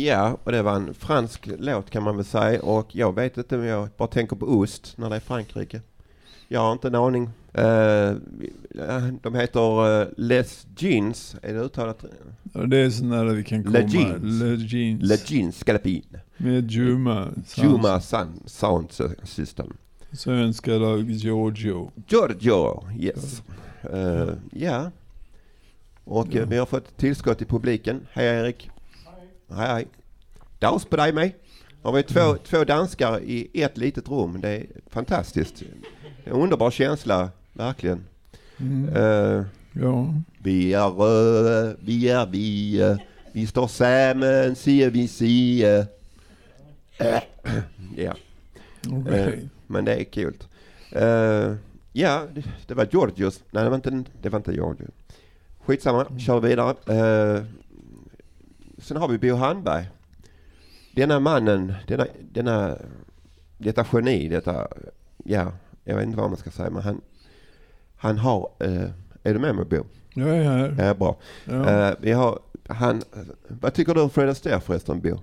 Ja, 0.04 0.38
och 0.44 0.52
det 0.52 0.62
var 0.62 0.76
en 0.76 0.94
fransk 0.94 1.48
låt 1.58 1.90
kan 1.90 2.02
man 2.02 2.16
väl 2.16 2.24
säga. 2.24 2.62
Och 2.62 2.96
jag 2.96 3.14
vet 3.14 3.36
inte, 3.36 3.56
men 3.56 3.66
jag 3.66 3.88
bara 3.96 4.08
tänker 4.08 4.36
på 4.36 4.46
ost 4.46 4.94
när 4.98 5.10
det 5.10 5.16
är 5.16 5.20
Frankrike. 5.20 5.80
Jag 6.48 6.60
har 6.60 6.72
inte 6.72 6.88
en 6.88 6.94
aning. 6.94 7.30
Eh, 7.52 8.12
de 9.22 9.34
heter 9.34 10.00
uh, 10.00 10.08
Les 10.16 10.66
Jeans, 10.76 11.36
är 11.42 11.54
det 11.54 11.60
uttalat? 11.60 12.04
Ja, 12.52 12.60
det 12.60 12.76
är 12.76 12.90
så 12.90 13.04
nära 13.04 13.32
vi 13.32 13.44
kan 13.44 13.64
komma. 13.64 13.78
Le 13.78 13.86
Jeans. 13.86 14.42
Le 14.42 14.54
Jeans. 14.54 15.02
Les 15.02 15.30
Jeans 15.30 15.58
Scalapin. 15.58 16.04
Med 16.36 16.70
Juma. 16.70 17.28
Juma 17.56 18.00
Sun, 18.00 18.40
Sound 18.46 18.88
System. 19.22 19.72
Så 20.12 20.30
önskad 20.30 20.82
av 20.82 21.10
Giorgio. 21.10 21.90
Giorgio, 22.08 22.88
yes. 22.98 23.42
Eh, 23.82 24.28
ja. 24.52 24.90
Och 26.04 26.36
eh, 26.36 26.48
vi 26.48 26.56
har 26.56 26.66
fått 26.66 26.96
tillskott 26.96 27.42
i 27.42 27.44
publiken. 27.44 28.06
Hej 28.12 28.26
Erik. 28.26 28.70
Hej 29.56 29.66
hej. 29.68 29.86
Dans 30.58 30.90
med. 30.90 31.32
Har 31.82 31.92
vi 31.92 32.02
två, 32.02 32.36
två 32.44 32.64
danskar 32.64 33.20
i 33.20 33.62
ett 33.62 33.76
litet 33.76 34.08
rum. 34.08 34.40
Det 34.40 34.48
är 34.48 34.66
fantastiskt. 34.90 35.62
En 36.24 36.32
underbar 36.32 36.70
känsla, 36.70 37.30
verkligen. 37.52 38.04
Mm. 38.60 38.88
Eh, 38.88 39.44
Ja. 39.72 40.14
vi 40.38 40.74
är 40.74 40.88
röda, 40.90 41.76
vi 41.80 42.08
är 42.08 42.26
vi. 42.26 42.96
Vi 43.32 43.46
står 43.46 43.66
samman, 43.66 44.54
sier 44.56 44.90
vi 44.90 45.08
sier. 45.08 45.86
Eh, 46.98 47.18
Ja. 47.96 48.14
Okej. 48.90 49.20
Eh, 49.20 49.38
men 49.66 49.84
det 49.84 49.94
är 49.94 50.04
kul. 50.04 50.34
Eh, 50.92 51.54
ja, 51.92 52.26
det, 52.34 52.44
det 52.66 52.74
var 52.74 52.88
Georgios. 52.92 53.42
Nej, 53.50 53.64
det 53.64 53.70
var 53.70 53.76
inte, 53.76 54.04
det 54.22 54.28
var 54.28 54.38
inte 54.38 54.52
Georgios. 54.52 54.90
Skitsamma, 55.66 56.06
kör 56.18 56.40
vidare. 56.40 56.74
Eh, 56.86 57.42
sen 58.84 58.96
har 58.96 59.08
vi 59.08 59.18
Bo 59.18 59.34
Handberg. 59.34 59.84
Denna 60.94 61.20
mannen, 61.20 61.74
denna, 61.86 62.06
denna, 62.32 62.76
detta 63.58 63.84
geni, 63.92 64.28
detta, 64.28 64.68
ja, 65.24 65.52
jag 65.84 65.96
vet 65.96 66.04
inte 66.06 66.16
vad 66.18 66.30
man 66.30 66.36
ska 66.38 66.50
säga, 66.50 66.70
men 66.70 66.82
han, 66.82 67.00
han 67.96 68.18
har, 68.18 68.48
eh, 68.60 68.82
är 69.22 69.32
du 69.34 69.38
med 69.38 69.54
mig 69.54 69.64
Bo? 69.64 69.84
Jag 70.14 70.28
är 70.36 70.42
här. 70.44 70.76
Ja, 70.86 70.94
bra. 70.94 71.16
Ja. 71.44 71.70
Eh, 71.88 71.94
vi 72.00 72.12
har, 72.12 72.38
han, 72.68 73.02
vad 73.48 73.74
tycker 73.74 73.94
du 73.94 74.00
om 74.00 74.10
Fred 74.10 74.28
Astaire 74.28 74.60
förresten 74.60 75.00
Bo? 75.00 75.18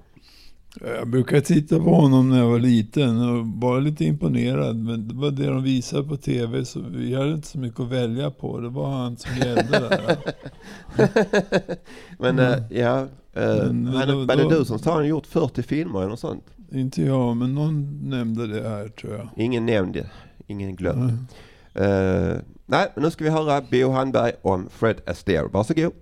Jag 0.82 1.08
brukar 1.08 1.42
titta 1.42 1.80
på 1.80 1.96
honom 1.96 2.30
när 2.30 2.38
jag 2.40 2.50
var 2.50 2.60
liten 2.60 3.30
och 3.30 3.48
var 3.48 3.82
lite 3.82 4.06
imponerad. 4.06 4.76
Men 4.76 5.08
det 5.08 5.14
var 5.16 5.32
det 5.32 5.48
de 5.48 5.64
visade 5.64 6.08
på 6.08 6.18
tv 6.18 6.66
så 6.66 6.80
vi 6.90 7.16
hade 7.16 7.32
inte 7.32 7.48
så 7.48 7.60
mycket 7.60 7.80
att 7.80 7.88
välja 7.90 8.32
på. 8.32 8.60
Det 8.60 8.70
var 8.70 8.90
han 8.92 9.18
som 9.18 9.36
gällde 9.38 9.80
där. 9.80 10.18
Men 12.20 12.40
Mm. 12.40 12.54
eh, 12.54 12.80
ja, 12.80 13.08
Men 13.34 13.88
han, 13.88 14.08
då- 14.08 14.26
var 14.26 14.36
det 14.36 14.44
då- 14.44 14.50
du 14.50 14.66
som 14.66 14.80
sa 14.80 14.94
han 14.94 15.08
gjort 15.08 15.26
40 15.28 15.64
filmer 15.64 16.00
eller 16.00 16.10
något 16.10 16.20
sånt? 16.20 16.46
inte 16.72 17.02
jag, 17.02 17.38
men 17.38 17.56
någon 17.56 18.00
nämnde 18.10 18.48
det 18.48 18.70
här 18.70 18.88
tror 18.88 19.14
jag. 19.16 19.30
Ingen 19.38 19.66
nämnde, 19.66 20.10
ingen 20.48 20.76
glömde. 20.76 21.18
Nej. 21.74 21.86
Eh, 21.90 22.38
nej, 22.66 22.92
men 22.96 23.04
nu 23.04 23.12
ska 23.12 23.24
vi 23.24 23.30
höra 23.30 23.62
Bo 23.62 23.92
Handberg 23.92 24.32
om 24.42 24.70
Fred 24.70 25.02
Astaire. 25.10 25.48
Varsågod. 25.48 25.94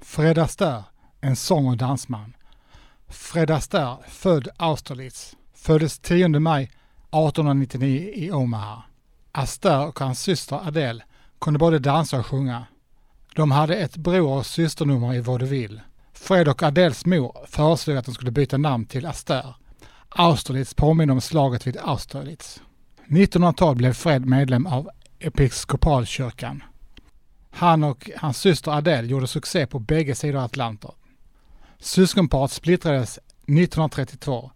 Fred 0.00 0.38
Astaire, 0.38 0.84
en 1.20 1.36
sång 1.36 1.66
och 1.68 1.76
dansman. 1.76 2.32
Fred 3.08 3.50
Astaire, 3.50 3.96
född 4.08 4.48
Austerlitz, 4.56 5.36
föddes 5.54 5.98
10 5.98 6.28
maj 6.28 6.62
1899 6.64 8.10
i 8.14 8.32
Omaha. 8.32 8.82
Astaire 9.32 9.86
och 9.86 9.98
hans 10.00 10.20
syster 10.20 10.60
Adele 10.68 11.02
kunde 11.40 11.58
både 11.58 11.78
dansa 11.78 12.18
och 12.18 12.26
sjunga. 12.26 12.64
De 13.36 13.50
hade 13.50 13.76
ett 13.76 13.96
bror 13.96 14.38
och 14.38 14.46
systernummer 14.46 15.14
i 15.14 15.20
vaudeville. 15.20 15.80
Fred 16.12 16.48
och 16.48 16.62
Adeles 16.62 17.06
mor 17.06 17.36
föreslog 17.46 17.96
att 17.96 18.04
de 18.04 18.14
skulle 18.14 18.30
byta 18.30 18.58
namn 18.58 18.86
till 18.86 19.06
Astaire. 19.06 19.54
Austerlitz 20.08 20.74
påminner 20.74 21.12
om 21.12 21.20
slaget 21.20 21.66
vid 21.66 21.76
Austerlitz. 21.76 22.60
1912 22.96 23.76
blev 23.76 23.92
Fred 23.92 24.26
medlem 24.26 24.66
av 24.66 24.90
Episkopalkyrkan. 25.18 26.62
Han 27.50 27.84
och 27.84 28.10
hans 28.16 28.38
syster 28.38 28.70
Adele 28.70 29.08
gjorde 29.08 29.26
succé 29.26 29.66
på 29.66 29.78
bägge 29.78 30.14
sidor 30.14 30.44
Atlanten. 30.44 30.90
Syskonparet 31.78 32.50
splittrades 32.50 33.18
1932 33.18 34.50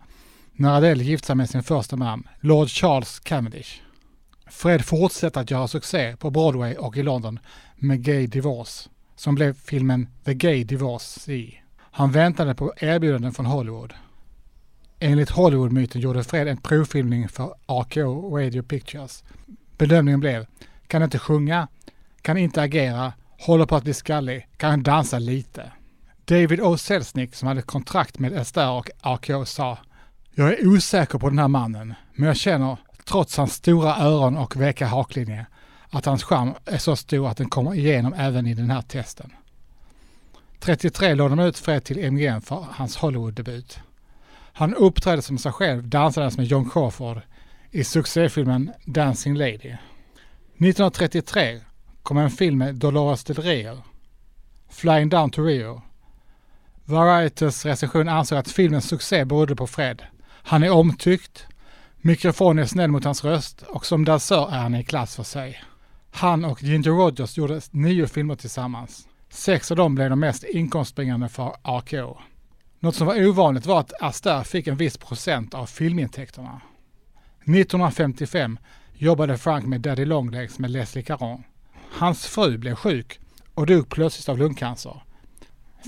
när 0.52 0.76
Adele 0.76 1.04
gifte 1.04 1.26
sig 1.26 1.36
med 1.36 1.50
sin 1.50 1.62
första 1.62 1.96
man, 1.96 2.28
Lord 2.40 2.68
Charles 2.68 3.20
Cavendish. 3.20 3.80
Fred 4.46 4.84
fortsatte 4.84 5.40
att 5.40 5.50
göra 5.50 5.68
succé 5.68 6.16
på 6.16 6.30
Broadway 6.30 6.74
och 6.74 6.96
i 6.96 7.02
London 7.02 7.38
med 7.80 8.02
Gay 8.02 8.26
Divorce, 8.26 8.88
som 9.16 9.34
blev 9.34 9.54
filmen 9.54 10.08
The 10.24 10.34
Gay 10.34 10.64
Divorcee. 10.64 11.62
Han 11.78 12.12
väntade 12.12 12.54
på 12.54 12.72
erbjudanden 12.76 13.32
från 13.32 13.46
Hollywood. 13.46 13.94
Enligt 14.98 15.30
Hollywoodmyten 15.30 16.00
gjorde 16.00 16.24
Fred 16.24 16.48
en 16.48 16.56
provfilmning 16.56 17.28
för 17.28 17.54
RKO 17.66 18.38
Radio 18.38 18.62
Pictures. 18.62 19.24
Bedömningen 19.78 20.20
blev, 20.20 20.46
kan 20.86 21.02
inte 21.02 21.18
sjunga, 21.18 21.68
kan 22.22 22.36
inte 22.36 22.62
agera, 22.62 23.12
håller 23.38 23.66
på 23.66 23.76
att 23.76 23.84
bli 23.84 23.94
skallig, 23.94 24.48
kan 24.56 24.82
dansa 24.82 25.18
lite. 25.18 25.72
David 26.24 26.60
O. 26.60 26.76
Selznick 26.76 27.34
som 27.34 27.48
hade 27.48 27.62
kontrakt 27.62 28.18
med 28.18 28.32
Ester 28.32 28.70
och 28.70 28.90
RKO 29.02 29.44
sa 29.44 29.78
Jag 30.34 30.52
är 30.52 30.66
osäker 30.66 31.18
på 31.18 31.28
den 31.28 31.38
här 31.38 31.48
mannen, 31.48 31.94
men 32.14 32.26
jag 32.26 32.36
känner, 32.36 32.76
trots 33.04 33.36
hans 33.36 33.54
stora 33.54 33.96
öron 33.96 34.36
och 34.36 34.56
veka 34.56 34.86
haklinje, 34.86 35.46
att 35.90 36.06
hans 36.06 36.24
charm 36.24 36.54
är 36.64 36.78
så 36.78 36.96
stor 36.96 37.28
att 37.28 37.36
den 37.36 37.48
kommer 37.48 37.74
igenom 37.74 38.12
även 38.12 38.46
i 38.46 38.54
den 38.54 38.70
här 38.70 38.82
testen. 38.82 39.32
33 40.58 41.14
låg 41.14 41.30
de 41.30 41.38
ut 41.38 41.58
Fred 41.58 41.84
till 41.84 42.12
MGM 42.12 42.40
för 42.40 42.66
hans 42.70 42.96
Hollywood-debut. 42.96 43.78
Han 44.52 44.74
uppträdde 44.74 45.22
som 45.22 45.38
sig 45.38 45.52
själv 45.52 45.88
dansandes 45.88 46.36
med 46.36 46.46
John 46.46 46.70
Crawford 46.70 47.20
i 47.70 47.84
succéfilmen 47.84 48.72
Dancing 48.84 49.36
Lady. 49.36 49.76
1933 50.60 51.60
kom 52.02 52.18
en 52.18 52.30
film 52.30 52.58
med 52.58 52.74
Dolores 52.74 53.24
del 53.24 53.36
Rio, 53.36 53.82
Flying 54.70 55.08
Down 55.08 55.30
to 55.30 55.42
Rio. 55.42 55.82
Varieties 56.84 57.66
recension 57.66 58.08
ansåg 58.08 58.38
att 58.38 58.50
filmens 58.50 58.88
succé 58.88 59.24
berodde 59.24 59.56
på 59.56 59.66
Fred. 59.66 60.02
Han 60.22 60.62
är 60.62 60.70
omtyckt, 60.70 61.46
mikrofonen 61.96 62.62
är 62.62 62.66
snäll 62.66 62.90
mot 62.90 63.04
hans 63.04 63.24
röst 63.24 63.62
och 63.62 63.86
som 63.86 64.04
dansör 64.04 64.48
är 64.52 64.58
han 64.58 64.74
i 64.74 64.84
klass 64.84 65.16
för 65.16 65.22
sig. 65.22 65.62
Han 66.10 66.44
och 66.44 66.62
Ginger 66.62 66.90
Rogers 66.90 67.38
gjorde 67.38 67.60
nio 67.70 68.06
filmer 68.06 68.34
tillsammans. 68.34 69.08
Sex 69.28 69.70
av 69.70 69.76
dem 69.76 69.94
blev 69.94 70.10
de 70.10 70.20
mest 70.20 70.44
inkomstbringande 70.44 71.28
för 71.28 71.56
RKO. 71.64 72.18
Något 72.80 72.94
som 72.94 73.06
var 73.06 73.28
ovanligt 73.28 73.66
var 73.66 73.80
att 73.80 74.02
Astaire 74.02 74.44
fick 74.44 74.66
en 74.66 74.76
viss 74.76 74.98
procent 74.98 75.54
av 75.54 75.66
filmintäkterna. 75.66 76.60
1955 77.40 78.58
jobbade 78.92 79.38
Frank 79.38 79.66
med 79.66 79.80
Daddy 79.80 80.04
Longlegs 80.04 80.58
med 80.58 80.70
Leslie 80.70 81.04
Caron. 81.04 81.42
Hans 81.92 82.26
fru 82.26 82.58
blev 82.58 82.74
sjuk 82.74 83.20
och 83.54 83.66
dog 83.66 83.88
plötsligt 83.88 84.28
av 84.28 84.38
lungcancer. 84.38 85.02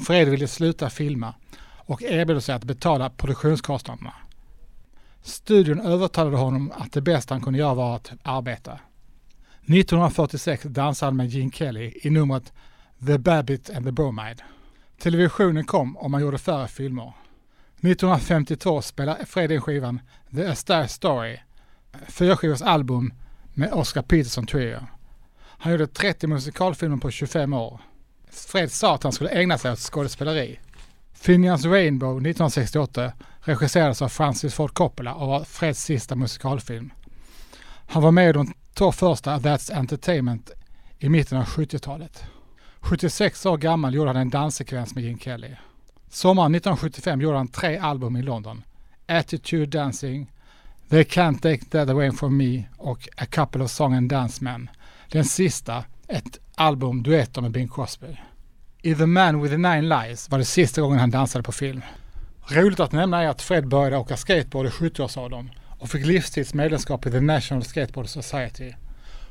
Fred 0.07 0.29
ville 0.29 0.49
sluta 0.49 0.91
filma 0.91 1.35
och 1.77 2.03
erbjöd 2.03 2.45
sig 2.45 2.55
att 2.55 2.65
betala 2.65 3.11
produktionskostnaderna. 3.11 4.13
Studion 5.23 5.81
övertalade 5.81 6.37
honom 6.37 6.73
att 6.77 6.93
det 6.93 7.01
bästa 7.01 7.35
han 7.35 7.43
kunde 7.43 7.59
göra 7.59 7.75
var 7.75 7.97
att 7.97 8.13
arbeta. 8.23 8.79
1946 9.62 10.62
dansade 10.62 11.07
han 11.07 11.16
med 11.16 11.29
Gene 11.29 11.53
Kelly 11.53 11.92
i 12.03 12.11
numret 12.11 12.53
The 13.07 13.18
Babbitt 13.18 13.70
and 13.70 13.87
the 13.87 13.92
Bromide. 13.92 14.42
Televisionen 14.98 15.64
kom 15.64 15.96
och 15.96 16.11
man 16.11 16.20
gjorde 16.20 16.38
färre 16.38 16.68
filmer. 16.68 17.12
1952 17.77 18.83
spelade 18.83 19.27
Fred 19.27 19.53
in 19.53 19.61
skivan 19.61 20.01
The 20.35 20.46
Astaire 20.46 20.88
Story, 20.88 21.38
fyrskivors 22.09 22.62
album 22.62 23.12
med 23.55 23.72
Oscar 23.72 24.03
Peterson 24.03 24.46
Trio. 24.46 24.79
Han 25.38 25.72
gjorde 25.72 25.87
30 25.87 26.27
musikalfilmer 26.27 26.96
på 26.96 27.11
25 27.11 27.53
år. 27.53 27.81
Fred 28.31 28.72
sa 28.72 28.94
att 28.94 29.03
han 29.03 29.12
skulle 29.12 29.31
ägna 29.31 29.59
sig 29.59 29.72
åt 29.72 29.79
skådespeleri. 29.79 30.59
Finjan's 31.22 31.70
Rainbow 31.70 32.16
1968 32.16 33.12
regisserades 33.40 34.03
av 34.03 34.09
Francis 34.09 34.55
Ford 34.55 34.75
Coppola 34.75 35.14
och 35.14 35.29
var 35.29 35.44
Freds 35.44 35.83
sista 35.83 36.16
musikalfilm. 36.16 36.92
Han 37.87 38.03
var 38.03 38.11
med 38.11 38.29
i 38.29 38.33
de 38.33 38.55
två 38.75 38.93
första 38.93 39.39
That's 39.39 39.79
Entertainment 39.79 40.51
i 40.99 41.09
mitten 41.09 41.39
av 41.39 41.45
70-talet. 41.45 42.25
76 42.81 43.47
år 43.47 43.57
gammal 43.57 43.95
gjorde 43.95 44.11
han 44.11 44.17
en 44.17 44.31
danssekvens 44.31 44.95
med 44.95 45.05
Gene 45.05 45.19
Kelly. 45.19 45.51
Sommaren 46.11 46.55
1975 46.55 47.21
gjorde 47.21 47.37
han 47.37 47.49
tre 47.49 47.79
album 47.79 48.17
i 48.17 48.23
London. 48.23 48.63
Attitude 49.07 49.67
Dancing, 49.67 50.33
They 50.89 51.03
Can't 51.03 51.41
Take 51.41 51.65
That 51.65 51.89
Away 51.89 52.13
From 52.13 52.37
Me 52.37 52.65
och 52.79 53.09
A 53.17 53.27
Couple 53.27 53.65
of 53.65 53.71
Song 53.71 53.95
and 53.95 54.11
Dance 54.11 54.45
Men. 54.45 54.71
Den 55.09 55.25
sista, 55.25 55.85
ett 56.09 56.39
album 56.55 57.03
duetter 57.03 57.41
med 57.43 57.51
Bing 57.51 57.69
Crosby. 57.69 58.17
I 58.83 58.95
The 58.95 59.07
Man 59.07 59.43
with 59.43 59.55
the 59.55 59.59
Nine 59.59 59.89
Lies 59.89 60.31
var 60.31 60.39
det 60.39 60.45
sista 60.45 60.81
gången 60.81 60.99
han 60.99 61.11
dansade 61.11 61.43
på 61.43 61.53
film. 61.53 61.83
Roligt 62.47 62.81
att 62.81 62.93
nämna 62.93 63.23
är 63.23 63.29
att 63.29 63.43
Fred 63.43 63.69
började 63.69 63.97
åka 63.97 64.17
skateboard 64.17 64.67
i 64.67 64.71
70-årsåldern 64.71 65.51
och 65.83 65.90
fick 65.90 66.07
livstids 66.07 66.55
medlemskap 66.55 67.07
i 67.07 67.11
The 67.11 67.21
National 67.21 67.64
Skateboard 67.64 68.09
Society. 68.09 68.73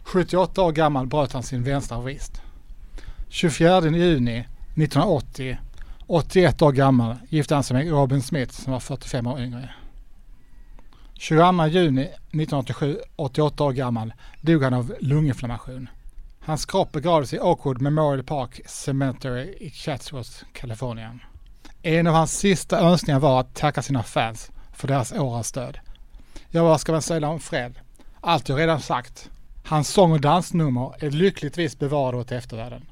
78 0.04 0.62
år 0.62 0.72
gammal 0.72 1.08
bröt 1.08 1.34
han 1.34 1.44
sin 1.44 1.64
vänstra 1.64 2.00
vrist. 2.00 2.42
24 3.30 3.82
juni 3.82 4.40
1980, 4.40 5.58
81 6.08 6.62
år 6.62 6.72
gammal, 6.72 7.16
gifte 7.30 7.56
han 7.56 7.64
sig 7.64 7.78
med 7.78 7.90
Robin 7.90 8.22
Smith 8.22 8.54
som 8.54 8.74
var 8.74 8.80
45 8.80 9.28
år 9.28 9.40
yngre. 9.40 9.70
22 11.14 11.68
juni 11.68 12.02
1987, 12.02 13.00
88 13.16 13.64
år 13.64 13.72
gammal, 13.72 14.14
dog 14.42 14.64
han 14.64 14.74
av 14.74 14.94
lunginflammation. 15.00 15.90
Hans 16.40 16.66
kropp 16.66 16.92
begravdes 16.92 17.34
i 17.34 17.40
Oakwood 17.40 17.82
Memorial 17.82 18.24
Park 18.24 18.62
Cemetery 18.66 19.56
i 19.60 19.70
Chatsworth, 19.70 20.44
Kalifornien. 20.54 21.20
En 21.82 22.08
av 22.08 22.14
hans 22.14 22.38
sista 22.38 22.80
önskningar 22.80 23.20
var 23.20 23.40
att 23.40 23.56
tacka 23.56 23.82
sina 23.82 24.04
fans 24.04 24.52
för 24.74 24.88
deras 24.88 25.12
år 25.12 25.38
av 25.38 25.44
stöd. 25.44 25.80
Ja, 26.54 26.64
vad 26.64 26.82
ska 26.82 26.92
man 26.92 27.02
säga 27.02 27.28
om 27.28 27.40
Fred? 27.40 27.80
Allt 28.22 28.50
jag 28.50 28.60
redan 28.60 28.82
sagt. 28.82 29.30
Hans 29.66 29.90
sång 29.90 30.12
och 30.12 30.22
dansnummer 30.22 30.94
är 31.00 31.12
lyckligtvis 31.12 31.80
bevarade 31.80 32.18
åt 32.18 32.32
eftervärlden. 32.32 32.86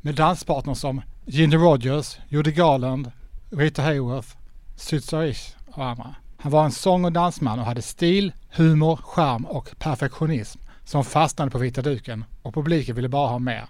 Med 0.00 0.14
danspartners 0.14 0.78
som 0.78 1.02
Ginger 1.26 1.58
Rogers, 1.58 2.18
Judy 2.28 2.52
Garland, 2.52 3.12
Rita 3.50 3.82
Hayworth, 3.82 4.28
Suzar 4.76 5.24
Ish 5.24 5.56
och 5.66 5.84
andra. 5.84 6.14
Han 6.36 6.52
var 6.52 6.64
en 6.64 6.72
sång 6.72 7.04
och 7.04 7.12
dansman 7.12 7.58
och 7.58 7.64
hade 7.64 7.82
stil, 7.82 8.32
humor, 8.50 8.96
charm 8.96 9.44
och 9.44 9.70
perfektionism 9.78 10.60
som 10.84 11.04
fastnade 11.04 11.50
på 11.50 11.58
vita 11.58 11.82
duken 11.82 12.24
och 12.42 12.54
publiken 12.54 12.96
ville 12.96 13.08
bara 13.08 13.28
ha 13.28 13.38
mer. 13.38 13.64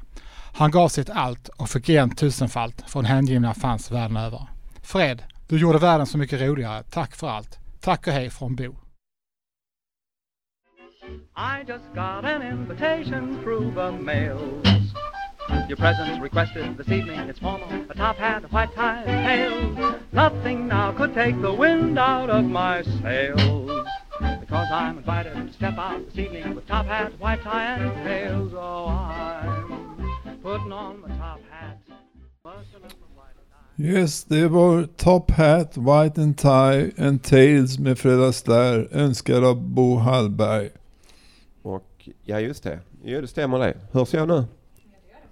Han 0.54 0.70
gav 0.70 0.88
sitt 0.88 1.10
allt 1.10 1.48
och 1.48 1.68
fick 1.68 1.88
igen 1.88 2.10
tusenfalt 2.10 2.84
från 2.86 3.04
hängivna 3.04 3.54
fans 3.54 3.90
världen 3.90 4.16
över. 4.16 4.46
Fred, 4.82 5.22
du 5.48 5.58
gjorde 5.58 5.78
världen 5.78 6.06
så 6.06 6.18
mycket 6.18 6.40
roligare. 6.40 6.82
Tack 6.90 7.16
för 7.16 7.28
allt. 7.28 7.58
Tack 7.80 8.06
och 8.06 8.12
hej 8.12 8.30
från 8.30 8.56
Bo. 8.56 8.74
I 11.36 11.64
just 11.64 11.84
got 11.94 12.24
an 12.24 12.42
invitation 12.42 13.42
through 13.42 13.72
the 13.72 13.92
mail. 13.92 14.62
Your 15.68 15.76
presence 15.76 16.20
requested 16.20 16.76
this 16.76 16.88
evening, 16.88 17.20
it's 17.20 17.38
formal. 17.38 17.68
A 17.90 17.94
top 17.94 18.16
hat, 18.16 18.44
a 18.44 18.48
white 18.48 18.74
tie, 18.74 19.02
and 19.04 19.78
tails. 19.78 20.00
Nothing 20.12 20.68
now 20.68 20.92
could 20.92 21.14
take 21.14 21.40
the 21.40 21.52
wind 21.52 21.98
out 21.98 22.30
of 22.30 22.44
my 22.44 22.82
sails. 23.02 23.86
Because 24.40 24.68
I'm 24.72 24.98
invited 24.98 25.34
to 25.34 25.52
step 25.52 25.78
out 25.78 26.04
this 26.06 26.18
evening 26.18 26.54
with 26.54 26.66
top 26.66 26.86
hat, 26.86 27.12
white 27.18 27.42
tie, 27.42 27.76
and 27.76 27.94
tails. 28.06 28.52
Oh, 28.54 28.86
I'm 28.88 30.38
putting 30.42 30.72
on 30.72 31.00
my 31.00 31.08
top 31.16 31.40
hat. 31.50 31.78
Yes, 33.80 34.24
det 34.24 34.48
var 34.48 34.86
Top 34.96 35.30
Hat, 35.30 35.76
White 35.76 36.22
and 36.22 36.38
Tie 36.38 36.92
and 36.96 37.22
Tails 37.22 37.78
med 37.78 37.98
Fred 37.98 38.20
Astaire, 38.20 38.86
önskad 38.90 39.44
av 39.44 39.60
Bo 39.60 39.96
Hallberg. 39.96 40.70
Ja, 42.24 42.40
just 42.40 42.62
det. 42.62 42.80
Jo, 43.04 43.20
det 43.20 43.26
stämmer 43.26 43.58
det. 43.58 43.76
Hörs 43.92 44.14
jag 44.14 44.28
nu? 44.28 44.44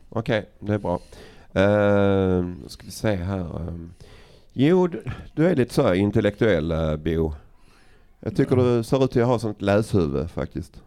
Okej, 0.09 0.49
det 0.61 0.75
är 0.75 0.79
bra. 0.79 1.01
Uh, 1.57 2.45
nu 2.45 2.69
ska 2.69 2.85
vi 2.85 2.91
se 2.91 3.15
här. 3.15 3.69
Um, 3.69 3.95
jo, 4.53 4.87
du, 4.87 5.05
du 5.35 5.47
är 5.47 5.57
lite 5.57 5.75
så 5.75 5.95
intellektuell, 5.95 6.73
uh, 6.73 6.97
Bo. 6.97 7.33
Jag 8.21 8.37
tycker 8.37 8.57
du 8.57 8.83
ser 8.83 9.05
ut 9.05 9.17
att 9.17 9.27
ha 9.27 9.39
sånt 9.39 9.63
läshuvud 9.63 10.31
faktiskt. 10.31 10.83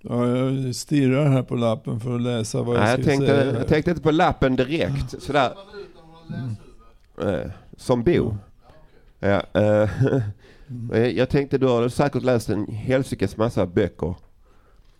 Ja, 0.00 0.28
jag 0.28 0.74
stirrar 0.74 1.26
här 1.26 1.42
på 1.42 1.54
lappen 1.54 2.00
för 2.00 2.14
att 2.14 2.22
läsa 2.22 2.62
vad 2.62 2.76
jag 2.76 2.82
Nej, 2.82 2.92
ska 2.92 3.00
jag, 3.00 3.06
tänkte, 3.06 3.26
säga. 3.26 3.58
jag 3.58 3.68
tänkte 3.68 3.90
inte 3.90 4.02
på 4.02 4.10
lappen 4.10 4.56
direkt. 4.56 5.22
Sådär. 5.22 5.52
Eh, 7.22 7.50
som 7.76 8.02
Bo. 8.02 8.36
Ja, 9.18 9.42
eh, 9.52 9.88
eh, 10.92 11.06
jag 11.16 11.28
tänkte 11.28 11.58
du 11.58 11.66
har 11.66 11.88
säkert 11.88 12.22
läst 12.22 12.48
en 12.48 12.66
helsikes 12.66 13.36
massa 13.36 13.66
böcker. 13.66 14.14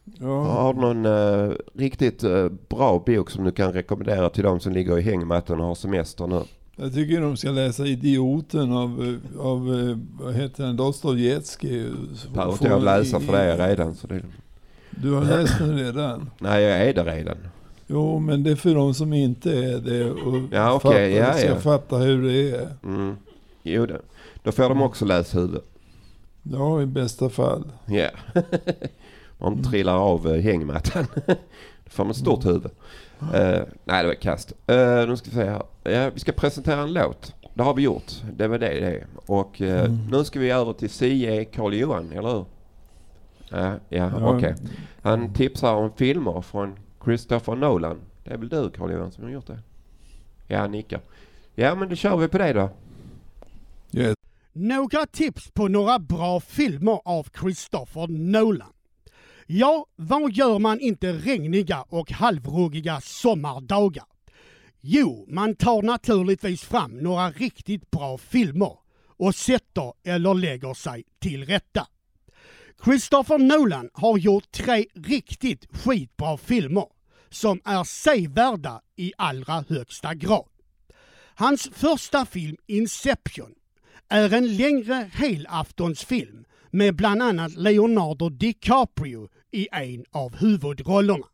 Ja. 0.04 0.42
Har 0.42 0.74
du 0.74 0.80
någon 0.80 1.06
eh, 1.06 1.52
riktigt 1.74 2.24
eh, 2.24 2.48
bra 2.68 3.02
bok 3.06 3.30
som 3.30 3.44
du 3.44 3.52
kan 3.52 3.72
rekommendera 3.72 4.30
till 4.30 4.42
de 4.42 4.60
som 4.60 4.72
ligger 4.72 4.98
i 4.98 5.02
hängmattan 5.02 5.60
och 5.60 5.66
har 5.66 5.74
semester 5.74 6.26
nu? 6.26 6.42
Jag 6.76 6.94
tycker 6.94 7.20
de 7.20 7.36
ska 7.36 7.50
läsa 7.50 7.86
Idioten 7.86 8.72
av, 8.72 9.20
eh, 9.36 9.40
av 9.46 9.68
vad 10.20 10.34
heter 10.34 10.64
den, 10.64 10.76
Dostojevskij. 10.76 11.92
Behöver 12.34 12.52
inte 12.52 12.68
jag 12.68 12.82
läsa 12.82 13.20
för 13.20 13.32
det 13.32 13.38
är 13.38 13.58
jag 13.58 13.70
redan. 13.70 13.94
Så 13.94 14.06
det... 14.06 14.22
Du 14.90 15.12
har 15.12 15.24
läst 15.24 15.58
den 15.58 15.78
redan? 15.78 16.30
Nej, 16.38 16.62
jag 16.62 16.88
är 16.88 16.94
det 16.94 17.04
redan. 17.04 17.36
Jo, 17.86 18.18
men 18.18 18.42
det 18.42 18.50
är 18.50 18.56
för 18.56 18.74
de 18.74 18.94
som 18.94 19.12
inte 19.12 19.50
är 19.50 19.78
det 19.78 20.10
och 20.10 20.40
Ja, 20.50 20.72
okej, 20.72 21.12
fattar, 21.12 21.26
ja, 21.26 21.32
ska 21.32 21.46
ja. 21.46 21.56
fatta 21.56 21.96
hur 21.96 22.22
det 22.22 22.50
är. 22.50 22.68
Mm. 22.84 23.16
Jo, 23.62 23.86
det. 23.86 24.00
då 24.42 24.52
får 24.52 24.68
de 24.68 24.82
också 24.82 25.04
läshuvud. 25.04 25.60
Ja, 26.42 26.82
i 26.82 26.86
bästa 26.86 27.28
fall. 27.28 27.64
Ja. 27.86 28.08
Om 28.34 28.42
de 29.38 29.62
trillar 29.62 29.94
av 29.98 30.26
eh, 30.34 30.42
hängmattan. 30.42 31.06
Då 31.84 31.90
får 31.90 32.04
man 32.04 32.10
ett 32.10 32.16
stort 32.16 32.44
huvud. 32.46 32.70
Eh, 33.34 33.62
nej, 33.84 34.02
det 34.02 34.06
var 34.06 34.14
kast. 34.14 34.52
Uh, 34.70 35.08
nu 35.08 35.16
ska 35.16 35.30
vi 35.30 35.36
se 35.36 35.44
här. 35.44 35.62
Ja, 35.82 36.10
vi 36.14 36.20
ska 36.20 36.32
presentera 36.32 36.80
en 36.82 36.92
låt. 36.92 37.34
det 37.54 37.62
har 37.62 37.74
vi 37.74 37.82
gjort. 37.82 38.12
Det 38.36 38.48
var 38.48 38.58
det 38.58 38.80
det. 38.80 39.04
Och 39.26 39.60
eh, 39.62 39.84
Mm. 39.84 40.06
nu 40.10 40.24
ska 40.24 40.38
vi 40.40 40.50
över 40.50 40.72
till 40.72 40.90
C.J. 40.90 41.44
Karl 41.44 41.74
Johan, 41.74 42.12
eller 42.12 42.28
hur? 42.32 42.44
Ja, 43.48 43.66
ja, 43.88 44.10
Ja. 44.20 44.36
okej. 44.36 44.54
Han 45.02 45.32
tipsar 45.32 45.74
om 45.74 45.90
filmer 45.96 46.40
från 46.40 46.74
Christopher 47.04 47.54
Nolan. 47.56 48.00
Det 48.24 48.30
är 48.32 48.36
väl 48.38 48.48
du 48.48 48.70
Karl 48.70 48.92
Johan 48.92 49.12
som 49.12 49.24
har 49.24 49.30
gjort 49.30 49.46
det? 49.46 49.58
Ja, 50.48 50.58
han 50.58 50.70
nickar. 50.70 51.00
Ja, 51.54 51.74
men 51.74 51.88
då 51.88 51.94
kör 51.94 52.16
vi 52.16 52.28
på 52.28 52.38
det 52.38 52.52
då. 52.52 52.68
Yes. 53.92 54.14
Några 54.52 55.06
tips 55.06 55.50
på 55.50 55.68
några 55.68 55.98
bra 55.98 56.40
filmer 56.40 57.00
av 57.04 57.26
Christopher 57.40 58.06
Nolan. 58.08 58.68
Ja, 59.46 59.86
vad 59.96 60.32
gör 60.32 60.58
man 60.58 60.80
inte 60.80 61.12
regniga 61.12 61.82
och 61.82 62.12
halvruggiga 62.12 63.00
sommardagar? 63.00 64.04
Jo, 64.80 65.26
man 65.28 65.56
tar 65.56 65.82
naturligtvis 65.82 66.62
fram 66.62 66.98
några 66.98 67.30
riktigt 67.30 67.90
bra 67.90 68.18
filmer 68.18 68.78
och 69.16 69.34
sätter 69.34 69.92
eller 70.04 70.34
lägger 70.34 70.74
sig 70.74 71.04
till 71.18 71.46
rätta. 71.46 71.86
Christopher 72.84 73.38
Nolan 73.38 73.90
har 73.92 74.18
gjort 74.18 74.50
tre 74.52 74.86
riktigt 74.94 75.66
skitbra 75.76 76.36
filmer 76.36 76.86
som 77.30 77.60
är 77.64 77.84
sevärda 77.84 78.80
i 78.96 79.12
allra 79.18 79.64
högsta 79.68 80.14
grad. 80.14 80.48
Hans 81.34 81.70
första 81.74 82.26
film 82.26 82.56
Inception 82.66 83.54
är 84.08 84.34
en 84.34 84.56
längre 84.56 85.10
helaftonsfilm 85.12 86.44
med 86.74 86.96
bland 86.96 87.22
annat 87.22 87.56
Leonardo 87.56 88.28
DiCaprio 88.28 89.28
i 89.52 89.68
en 89.72 90.04
av 90.10 90.36
huvudrollerna. 90.36 91.26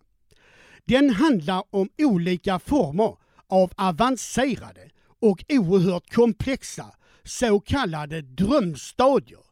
Den 0.85 1.11
handlar 1.11 1.63
om 1.71 1.89
olika 1.99 2.59
former 2.59 3.17
av 3.49 3.73
avancerade 3.77 4.91
och 5.21 5.45
oerhört 5.49 6.15
komplexa 6.15 6.87
så 7.25 7.61
kallade 7.61 8.23
drömstadier 8.23 9.45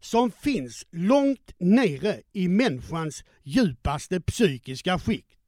som 0.00 0.30
finns 0.30 0.86
långt 0.90 1.52
nere 1.58 2.20
i 2.32 2.48
människans 2.48 3.24
djupaste 3.42 4.20
psykiska 4.20 4.98
skikt 4.98 5.38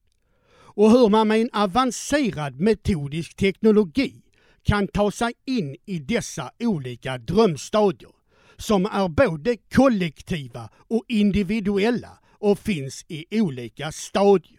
och 0.56 0.90
hur 0.90 1.08
man 1.08 1.28
med 1.28 1.40
en 1.40 1.50
avancerad 1.52 2.60
metodisk 2.60 3.36
teknologi 3.36 4.22
kan 4.62 4.88
ta 4.88 5.10
sig 5.10 5.32
in 5.46 5.76
i 5.86 5.98
dessa 5.98 6.50
olika 6.58 7.18
drömstadier 7.18 8.13
som 8.56 8.86
är 8.86 9.08
både 9.08 9.56
kollektiva 9.56 10.68
och 10.76 11.04
individuella 11.08 12.18
och 12.38 12.58
finns 12.58 13.04
i 13.08 13.40
olika 13.40 13.92
stadier. 13.92 14.58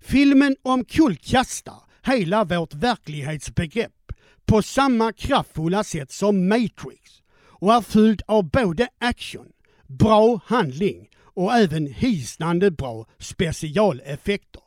Filmen 0.00 0.56
omkullkastar 0.62 1.82
hela 2.02 2.44
vårt 2.44 2.74
verklighetsbegrepp 2.74 4.12
på 4.44 4.62
samma 4.62 5.12
kraftfulla 5.12 5.84
sätt 5.84 6.12
som 6.12 6.48
Matrix 6.48 7.22
och 7.62 7.74
är 7.74 7.80
fylld 7.80 8.22
av 8.26 8.50
både 8.50 8.88
action, 8.98 9.52
bra 9.86 10.40
handling 10.44 11.08
och 11.18 11.54
även 11.54 11.86
hisnande 11.86 12.70
bra 12.70 13.06
specialeffekter. 13.18 14.62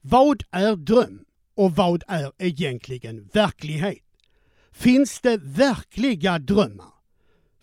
Vad 0.00 0.42
är 0.50 0.76
dröm 0.76 1.24
och 1.56 1.76
vad 1.76 2.02
är 2.08 2.32
egentligen 2.38 3.28
verklighet? 3.32 3.98
Finns 4.72 5.20
det 5.20 5.36
verkliga 5.36 6.38
drömmar? 6.38 6.93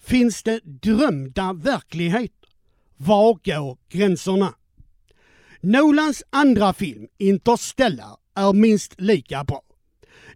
Finns 0.02 0.44
det 0.44 0.60
drömda 0.64 1.54
verkligheter? 1.54 2.50
Var 2.98 3.34
går 3.34 3.78
gränserna? 3.90 4.54
Nolans 5.62 6.24
andra 6.30 6.74
film, 6.74 7.08
Interstellar, 7.18 8.18
är 8.36 8.54
minst 8.54 9.02
lika 9.02 9.44
bra. 9.44 9.62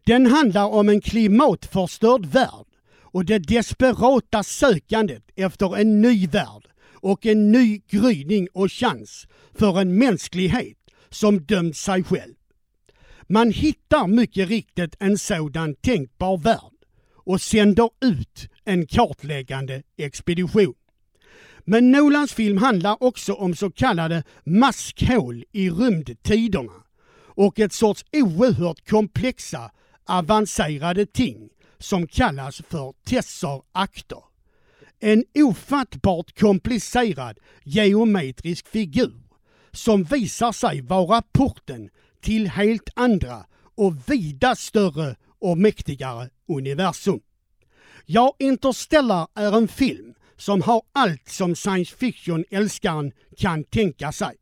Den 0.03 0.25
handlar 0.25 0.65
om 0.65 0.89
en 0.89 1.01
klimatförstörd 1.01 2.25
värld 2.25 2.65
och 3.01 3.25
det 3.25 3.39
desperata 3.39 4.43
sökandet 4.43 5.23
efter 5.35 5.77
en 5.77 6.01
ny 6.01 6.27
värld 6.27 6.67
och 6.93 7.25
en 7.25 7.51
ny 7.51 7.81
gryning 7.89 8.47
och 8.53 8.71
chans 8.71 9.27
för 9.53 9.81
en 9.81 9.97
mänsklighet 9.97 10.77
som 11.09 11.39
dömt 11.39 11.77
sig 11.77 12.03
själv. 12.03 12.33
Man 13.27 13.51
hittar 13.51 14.07
mycket 14.07 14.49
riktigt 14.49 14.95
en 14.99 15.17
sådan 15.17 15.75
tänkbar 15.75 16.37
värld 16.37 16.73
och 17.13 17.41
sänder 17.41 17.89
ut 18.01 18.49
en 18.65 18.87
kartläggande 18.87 19.83
expedition. 19.97 20.73
Men 21.65 21.91
Nolans 21.91 22.33
film 22.33 22.57
handlar 22.57 23.03
också 23.03 23.33
om 23.33 23.55
så 23.55 23.71
kallade 23.71 24.23
maskhål 24.43 25.43
i 25.51 25.69
rymdtiderna 25.69 26.83
och 27.17 27.59
ett 27.59 27.73
sorts 27.73 28.05
oerhört 28.13 28.89
komplexa 28.89 29.71
avancerade 30.05 31.05
ting 31.05 31.49
som 31.79 32.07
kallas 32.07 32.61
för 32.69 32.93
Tessorakter. 33.05 34.23
En 34.99 35.23
ofattbart 35.35 36.39
komplicerad 36.39 37.37
geometrisk 37.63 38.67
figur 38.67 39.21
som 39.71 40.03
visar 40.03 40.51
sig 40.51 40.81
vara 40.81 41.21
porten 41.21 41.89
till 42.21 42.47
helt 42.47 42.89
andra 42.95 43.45
och 43.75 44.09
vida 44.09 44.55
större 44.55 45.15
och 45.39 45.57
mäktigare 45.57 46.29
universum. 46.47 47.19
Ja, 48.07 48.35
Interstellar 48.39 49.27
är 49.35 49.57
en 49.57 49.67
film 49.67 50.13
som 50.37 50.61
har 50.61 50.81
allt 50.93 51.29
som 51.29 51.55
science 51.55 51.95
fiction-älskaren 51.97 53.11
kan 53.37 53.63
tänka 53.63 54.11
sig. 54.11 54.35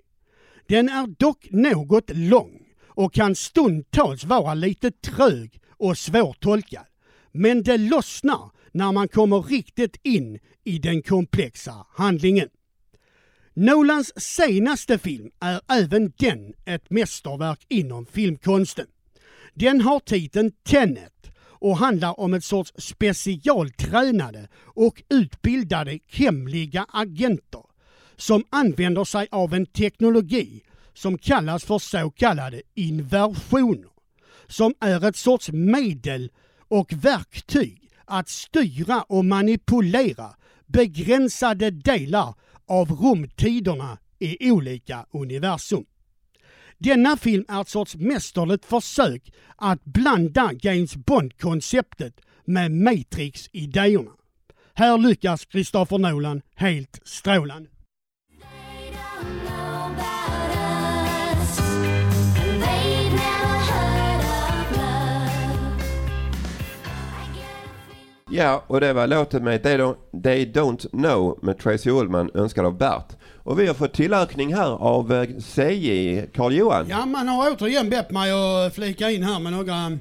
Den 0.68 0.90
är 0.90 1.08
dock 1.08 1.48
något 1.52 2.10
lång 2.10 2.60
och 2.88 3.14
kan 3.14 3.36
stundtals 3.36 4.24
vara 4.24 4.54
lite 4.54 4.92
trög 4.92 5.60
och 5.78 5.98
svårtolkad. 5.98 6.86
Men 7.32 7.64
det 7.64 7.78
lossnar 7.78 8.52
när 8.72 8.92
man 8.92 9.08
kommer 9.08 9.42
riktigt 9.42 9.98
in 10.04 10.40
i 10.64 10.80
den 10.80 11.02
komplexa 11.02 11.86
handlingen. 11.96 12.50
Nolans 13.54 14.22
senaste 14.22 14.98
film 14.98 15.32
är 15.40 15.62
även 15.70 16.14
den 16.18 16.54
ett 16.66 16.90
mästerverk 16.90 17.66
inom 17.70 18.06
filmkonsten. 18.06 18.88
Den 19.54 19.82
har 19.82 20.00
titeln 20.00 20.52
Tenet 20.66 21.13
och 21.64 21.78
handlar 21.78 22.20
om 22.20 22.34
ett 22.34 22.44
sorts 22.44 22.74
specialtränade 22.78 24.48
och 24.56 25.04
utbildade 25.10 26.00
hemliga 26.08 26.86
agenter 26.90 27.62
som 28.18 28.44
använder 28.50 29.04
sig 29.04 29.28
av 29.32 29.54
en 29.54 29.66
teknologi 29.66 30.64
som 30.94 31.18
kallas 31.18 31.64
för 31.64 31.80
så 31.80 32.10
kallade 32.10 32.62
inversioner, 32.76 33.90
som 34.48 34.74
är 34.80 35.06
ett 35.10 35.16
sorts 35.16 35.52
medel 35.52 36.32
och 36.68 36.94
verktyg 36.94 37.90
att 38.06 38.30
styra 38.30 39.02
och 39.02 39.26
manipulera 39.26 40.36
begränsade 40.66 41.72
delar 41.72 42.34
av 42.68 42.92
rumtiderna 42.92 43.98
i 44.20 44.52
olika 44.52 45.06
universum. 45.12 45.86
Denna 46.84 47.18
film 47.18 47.46
är 47.48 47.62
ett 47.62 47.70
sorts 47.70 47.96
mästerligt 47.96 48.66
försök 48.66 49.32
att 49.56 49.84
blanda 49.86 50.52
James 50.62 50.96
Bond-konceptet 50.96 52.22
med 52.46 52.72
Matrix-idéerna. 52.72 54.12
Här 54.74 54.98
lyckas 54.98 55.48
Christopher 55.52 55.98
Nolan 55.98 56.42
helt 56.56 57.00
strålande. 57.04 57.70
Ja, 68.36 68.64
och 68.68 68.82
det 68.82 68.94
var 68.94 69.08
låten 69.08 69.44
med 69.44 69.64
They 69.64 69.78
Don't, 69.78 69.96
They 70.24 70.46
Don't 70.46 70.90
Know 70.90 71.40
med 71.42 71.60
Tracy 71.60 71.90
Ullman 71.90 72.32
önskad 72.34 72.66
av 72.66 72.78
Bert. 72.78 73.06
Och 73.44 73.60
vi 73.60 73.68
har 73.68 73.74
fått 73.74 73.94
tillökning 73.94 74.56
här 74.56 74.70
av 74.70 75.14
eh, 75.14 75.28
CJ 75.40 76.22
Karl 76.34 76.54
Johan. 76.54 76.86
Ja, 76.90 77.06
man 77.06 77.28
har 77.28 77.52
återigen 77.52 77.90
bett 77.90 78.12
mig 78.12 78.32
att 78.32 78.76
flika 78.76 79.12
in 79.12 79.24
här 79.24 79.40
med 79.40 79.54
några... 79.54 79.98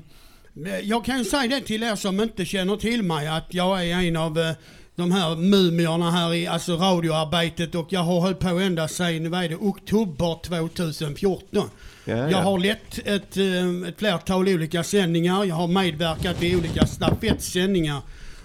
Jag 0.83 1.05
kan 1.05 1.19
ju 1.19 1.25
säga 1.25 1.49
det 1.49 1.61
till 1.61 1.83
er 1.83 1.97
som 1.97 2.21
inte 2.21 2.45
känner 2.45 2.77
till 2.77 3.03
mig 3.03 3.29
att 3.29 3.47
jag 3.55 3.87
är 3.89 3.97
en 3.97 4.17
av 4.17 4.39
eh, 4.39 4.53
de 4.97 5.13
här 5.13 5.37
mumierna 5.37 6.11
här 6.11 6.35
i 6.35 6.47
alltså 6.47 6.77
radioarbetet 6.77 7.75
och 7.75 7.87
jag 7.91 8.01
har 8.01 8.21
hållit 8.21 8.39
på 8.39 8.49
ända 8.49 8.89
sedan, 8.89 9.31
vad 9.31 9.45
är 9.45 9.49
det, 9.49 9.57
oktober 9.57 10.39
2014. 10.69 11.71
Ja, 12.05 12.17
Jag 12.17 12.33
ja. 12.33 12.39
har 12.39 12.59
lett 12.59 12.99
ett, 12.99 13.37
eh, 13.37 13.89
ett 13.89 13.99
flertal 13.99 14.49
olika 14.49 14.85
sändningar, 14.85 15.45
jag 15.45 15.55
har 15.55 15.69
medverkat 15.69 16.43
vid 16.43 16.57
olika 16.57 16.87
stafettsändningar 16.87 18.01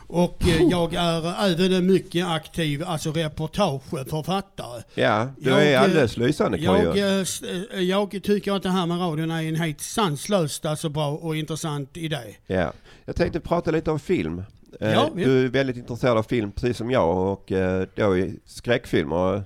och 0.08 0.48
eh, 0.48 0.62
jag 0.64 0.94
är 0.94 1.46
även 1.52 1.74
en 1.74 1.86
mycket 1.88 2.28
aktiv 2.28 2.84
alltså 2.84 3.12
reportageförfattare. 3.12 4.84
Ja, 4.96 5.30
du 5.38 5.50
Jag, 5.50 5.66
är 5.68 5.74
eh, 5.74 5.82
alldeles 5.82 6.18
lysande 6.18 6.58
Jag, 6.58 6.84
Johan. 6.84 6.98
eh, 7.74 7.80
jag 7.82 8.20
tycker 8.24 8.52
att 8.52 8.64
det 8.64 8.70
här 8.70 8.86
med 8.86 9.00
radion 9.00 9.32
är 9.32 9.44
en 9.44 9.56
helt 9.56 9.82
sanslöst 9.82 10.66
alltså 10.66 10.90
bra 10.90 11.08
och 11.12 11.36
intressant 11.36 11.98
idé. 11.98 12.20
Ja. 12.48 12.74
Jag 13.06 13.16
tänkte 13.16 13.40
prata 13.40 13.72
lite 13.72 13.92
om 13.92 14.00
film. 14.00 14.44
Ja. 14.80 15.10
Du 15.16 15.46
är 15.46 15.50
väldigt 15.50 15.78
intresserad 15.78 16.18
av 16.18 16.24
film 16.24 16.52
precis 16.52 16.78
som 16.78 16.92
jag 16.92 17.32
och 17.32 17.52
då 17.96 18.18
i 18.18 18.40
skräckfilmer. 18.46 19.44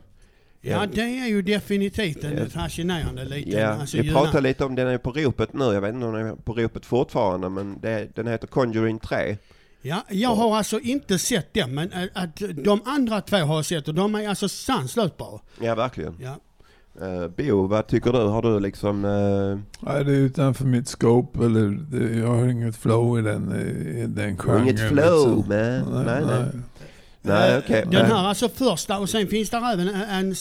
Ja, 0.61 0.85
det 0.93 1.01
är 1.01 1.27
ju 1.27 1.41
definitivt 1.41 2.23
en 2.23 2.49
fascinerande 2.49 3.25
liten 3.25 3.59
Ja, 3.61 3.67
alltså, 3.67 3.97
vi 3.97 4.11
pratar 4.11 4.41
lite 4.41 4.65
om 4.65 4.75
den 4.75 4.87
är 4.87 4.97
på 4.97 5.11
ropet 5.11 5.53
nu. 5.53 5.63
Jag 5.65 5.81
vet 5.81 5.93
inte 5.93 6.05
om 6.05 6.13
den 6.13 6.27
är 6.27 6.35
på 6.35 6.53
ropet 6.53 6.85
fortfarande 6.85 7.49
men 7.49 7.79
det, 7.81 8.07
den 8.15 8.27
heter 8.27 8.47
Conjuring 8.47 8.99
3. 8.99 9.37
Ja, 9.81 10.03
jag 10.09 10.35
har 10.35 10.57
alltså 10.57 10.79
inte 10.79 11.19
sett 11.19 11.53
dem, 11.53 11.75
men 11.75 11.91
eh, 11.93 12.03
att 12.13 12.41
de 12.63 12.81
andra 12.85 13.21
två 13.21 13.37
har 13.37 13.55
jag 13.55 13.65
sett 13.65 13.87
och 13.87 13.93
de 13.93 14.15
är 14.15 14.29
alltså 14.29 14.49
sanslöst 14.49 15.17
bra. 15.17 15.41
Ja, 15.61 15.75
verkligen. 15.75 16.15
Ja. 16.19 16.35
Eh, 17.05 17.27
Bo, 17.27 17.67
vad 17.67 17.87
tycker 17.87 18.11
du? 18.11 18.17
Har 18.19 18.41
du 18.41 18.59
liksom... 18.59 19.05
eh, 19.05 19.59
Nej, 19.79 20.05
det 20.05 20.11
är 20.11 20.15
utanför 20.15 20.65
mitt 20.65 20.87
scope. 20.87 21.45
Eller, 21.45 21.69
det, 21.69 22.19
jag 22.19 22.27
har 22.27 22.47
inget 22.47 22.75
flow 22.75 23.19
i 23.19 23.21
den, 23.21 23.51
i 23.97 24.05
den 24.07 24.37
genren. 24.37 24.61
Inget 24.61 24.89
flow, 24.89 25.35
liksom. 25.37 25.37
man. 25.37 25.45
Nej, 25.47 25.81
Nej, 25.91 26.05
nej. 26.05 26.23
nej. 26.25 26.61
Nej, 27.23 27.57
okej. 27.57 27.85
Den 27.91 28.05
här 28.05 28.27
alltså 28.27 28.49
första 28.49 28.99
och 28.99 29.09
sen 29.09 29.27
finns 29.27 29.49
det 29.49 29.57
även 29.57 29.87
en, 29.87 29.95
en, 29.95 30.35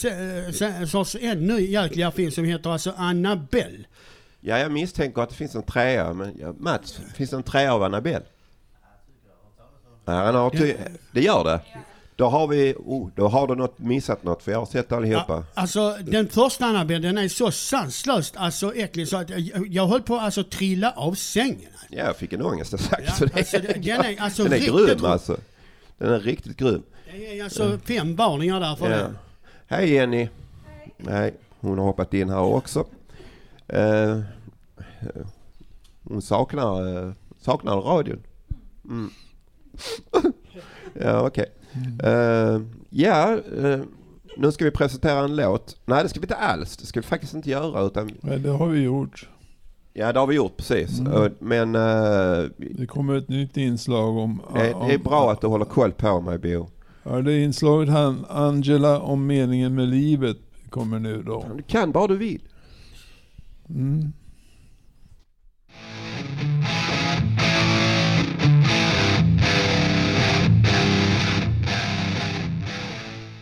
en, 0.63 0.75
en 0.81 0.89
sorts 0.89 1.17
ännu 1.21 1.61
jäkligare 1.61 2.13
film 2.13 2.31
som 2.31 2.45
heter 2.45 2.71
alltså 2.71 2.93
Annabelle. 2.97 3.85
Ja, 4.41 4.59
jag 4.59 4.73
misstänker 4.73 5.23
att 5.23 5.29
det 5.29 5.35
finns 5.35 5.55
en 5.55 5.63
trea. 5.63 6.13
Men 6.15 6.37
ja, 6.41 6.55
Mats, 6.59 7.01
finns 7.15 7.31
det 7.31 7.37
en 7.37 7.43
trea 7.43 7.75
av 7.75 7.83
Annabelle? 7.83 8.25
Han 10.13 10.35
har 10.35 10.51
ty- 10.51 10.75
det 11.13 11.21
gör 11.21 11.45
det. 11.45 11.61
Då 12.17 12.27
har 12.29 12.47
vi, 12.47 12.75
oh, 12.79 13.09
då 13.17 13.29
har 13.29 13.47
du 13.47 13.55
något, 13.55 13.79
missat 13.79 14.23
något 14.25 14.43
för 14.43 14.53
jag 14.53 14.59
har 14.59 14.67
sett 14.67 14.93
allihopa. 14.93 15.45
Alltså 15.55 15.97
den 16.03 16.29
första 16.29 16.65
Annabelle 16.67 17.09
den 17.09 17.19
är 17.19 17.29
så 17.29 17.51
sanslöst 17.51 18.37
alltså 18.37 18.75
äcklig 18.75 19.09
så 19.09 19.17
att 19.17 19.31
jag, 19.31 19.67
jag 19.69 19.87
höll 19.87 20.03
på 20.03 20.15
att 20.17 20.23
alltså 20.23 20.45
trilla 20.45 20.91
av 20.97 21.15
sängen. 21.15 21.71
Ja, 21.91 22.05
jag 22.05 22.17
fick 22.17 22.33
en 22.33 22.43
ångest 22.43 22.71
sagt. 22.71 23.03
Ja, 23.07 23.13
så 23.13 23.25
det, 23.25 23.37
alltså, 23.39 23.59
den- 23.59 23.83
den 23.83 24.01
är 24.01 24.21
alltså 24.21 24.45
den 24.45 24.53
är 24.53 24.57
riktigt 24.59 24.87
grym 24.87 25.05
alltså. 25.05 25.37
Den 25.99 26.13
är 26.13 26.21
riktigt 26.21 26.57
grym. 26.57 26.83
Det 27.13 27.39
är 27.41 27.45
alltså 27.45 27.79
fem 27.85 28.17
varningar 28.17 28.61
där 28.61 28.77
för 28.77 28.91
Ja. 28.91 28.97
den. 28.97 29.19
Hej 29.67 29.93
Jenny. 29.93 30.29
Nej, 30.97 31.35
hon 31.61 31.79
har 31.79 31.85
hoppat 31.85 32.15
in 32.15 32.29
här 32.31 32.39
också. 32.41 32.85
Eh, 33.69 34.21
hon 36.05 36.23
saknar, 36.23 36.97
eh, 37.07 37.13
saknar 37.41 37.77
radion. 37.77 38.21
Mm. 38.85 39.11
Ja, 41.01 41.27
okej. 41.27 41.47
Eh, 42.05 42.61
ja, 42.91 43.39
eh, 43.59 43.81
nu 44.37 44.53
ska 44.53 44.65
vi 44.65 44.71
presentera 44.71 45.19
en 45.25 45.37
låt. 45.37 45.77
Nej, 45.85 46.03
det 46.03 46.09
ska 46.09 46.21
vi 46.21 46.25
inte 46.25 46.35
alls. 46.35 46.77
Det 46.77 46.87
ska 46.87 47.01
vi 47.01 47.07
faktiskt 47.07 47.35
inte 47.35 47.51
göra. 47.51 47.87
Utan, 47.87 48.11
Nej, 48.21 48.39
det 48.39 48.51
har 48.51 48.67
vi 48.69 48.81
gjort. 48.83 49.29
ja, 49.93 50.13
det 50.13 50.21
har 50.21 50.27
vi 50.27 50.35
gjort 50.35 50.57
precis. 50.57 51.01
Mm. 51.01 51.13
Eh, 51.13 51.31
Men 51.39 51.75
eh, 51.75 52.51
Det 52.59 52.87
kommer 52.89 53.15
ett 53.15 53.29
nytt 53.29 53.57
inslag 53.57 54.17
om... 54.17 54.43
det, 54.55 54.61
det 54.61 54.95
är 54.95 54.99
bra 54.99 55.33
att 55.33 55.41
du 55.41 55.47
håller 55.47 55.65
koll 55.65 55.93
på 55.93 56.21
mig, 56.21 56.39
Bo. 56.39 56.69
Ja, 57.03 57.21
det 57.23 57.33
är 57.33 57.39
inslaget 57.45 57.89
han, 57.89 58.25
Angela 58.29 59.01
om 59.01 59.27
meningen 59.27 59.75
med 59.75 59.89
livet 59.89 60.37
kommer 60.71 60.99
nu 60.99 61.23
då. 61.23 61.47
Du 61.57 61.63
kan 61.63 61.93
bara 61.93 62.07
du 62.07 62.17
vill. 62.17 62.43
Mm. 63.69 64.13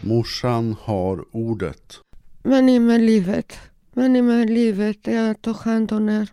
Morsan 0.03 0.77
har 0.81 1.25
ordet. 1.33 2.01
Meningen 2.43 2.87
med 2.87 3.01
livet. 3.01 3.53
Meningen 3.93 4.27
med 4.27 4.51
livet 4.51 5.09
är 5.09 5.31
att 5.31 5.43
ta 5.43 5.53
hand 5.53 5.93
om 5.93 6.09
er. 6.09 6.29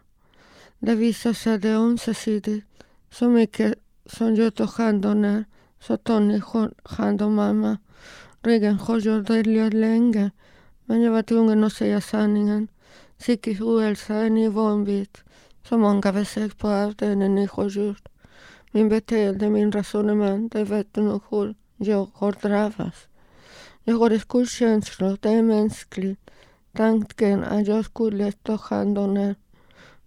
Det 0.79 0.95
visar 0.95 1.33
sig 1.33 1.53
att 1.53 1.61
det 1.61 1.69
är 1.69 1.75
ömsesidigt. 1.75 2.67
Så 3.11 3.29
mycket 3.29 3.73
som 4.05 4.35
jag 4.35 4.55
tar 4.55 4.77
hand 4.77 5.05
om 5.05 5.25
er, 5.25 5.45
så 5.79 5.97
tar 5.97 6.19
ni 6.19 6.41
hand 6.83 7.21
om 7.21 7.35
mamma. 7.35 7.77
Regeln 8.41 8.79
har 8.79 9.07
jag 9.07 9.25
delat 9.25 9.73
länge, 9.73 10.31
men 10.85 11.01
jag 11.01 11.11
var 11.11 11.23
tvungen 11.23 11.63
att 11.63 11.73
säga 11.73 12.01
sanningen. 12.01 12.67
Psykisk 13.19 13.61
ohälsa 13.61 14.15
är 14.15 14.29
ni 14.29 14.47
van 14.47 14.85
vid. 14.85 15.17
Så 15.69 15.77
många 15.77 16.13
besök 16.13 16.57
på 16.57 16.67
avdelningen 16.67 17.35
ni 17.35 17.47
har 17.51 17.69
gjort. 17.69 18.07
Min 18.71 18.89
beteende, 18.89 19.49
min 19.49 19.71
resonemang, 19.71 20.49
det 20.49 20.63
vet 20.63 20.93
du 20.93 21.01
nog 21.01 21.21
hur 21.29 21.55
jag 21.77 22.07
har 22.13 22.31
drabbats. 22.41 23.07
Det 23.85 23.91
är 23.91 25.41
mänskligt. 25.41 26.31
Tanken 26.73 27.43
att 27.43 27.67
jag 27.67 27.85
skulle 27.85 28.31
ta 28.31 28.55
hand 28.55 28.97
om 28.97 29.17
er. 29.17 29.35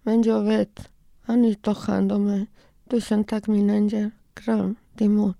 Men 0.02 0.22
jag 0.22 0.42
vet 0.42 0.88
att 1.24 1.38
ni 1.38 1.54
tar 1.54 1.74
hand 1.74 2.12
om 2.12 2.24
mig. 2.24 2.46
Tusen 2.90 3.24
tack 3.24 3.46
min 3.46 3.70
ängel. 3.70 4.10
Kram, 4.34 4.76
din 4.92 5.14
mor. 5.14 5.34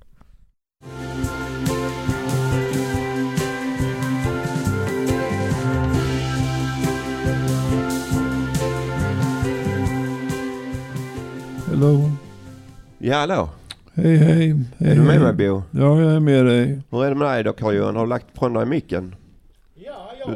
Hello. 11.71 12.11
Ja, 12.99 13.17
hallå. 13.17 13.49
Hej, 14.03 14.17
hej. 14.17 14.55
hej 14.79 14.91
Är 14.91 14.95
du 14.95 15.03
med 15.03 15.11
hej. 15.11 15.19
mig, 15.19 15.33
Bo? 15.49 15.63
Ja, 15.71 16.01
jag 16.01 16.13
är 16.13 16.21
med 16.21 16.47
dig. 16.47 16.81
Hur 16.91 17.05
är 17.05 17.09
det 17.09 17.15
med 17.15 17.29
dig 17.29 17.45
då, 17.45 17.53
Carl-Johan? 17.53 17.97
Har 17.97 18.03
du 18.03 18.09
lagt 18.09 18.39
från 18.39 18.53
dig 18.53 18.67
micken? 18.67 19.15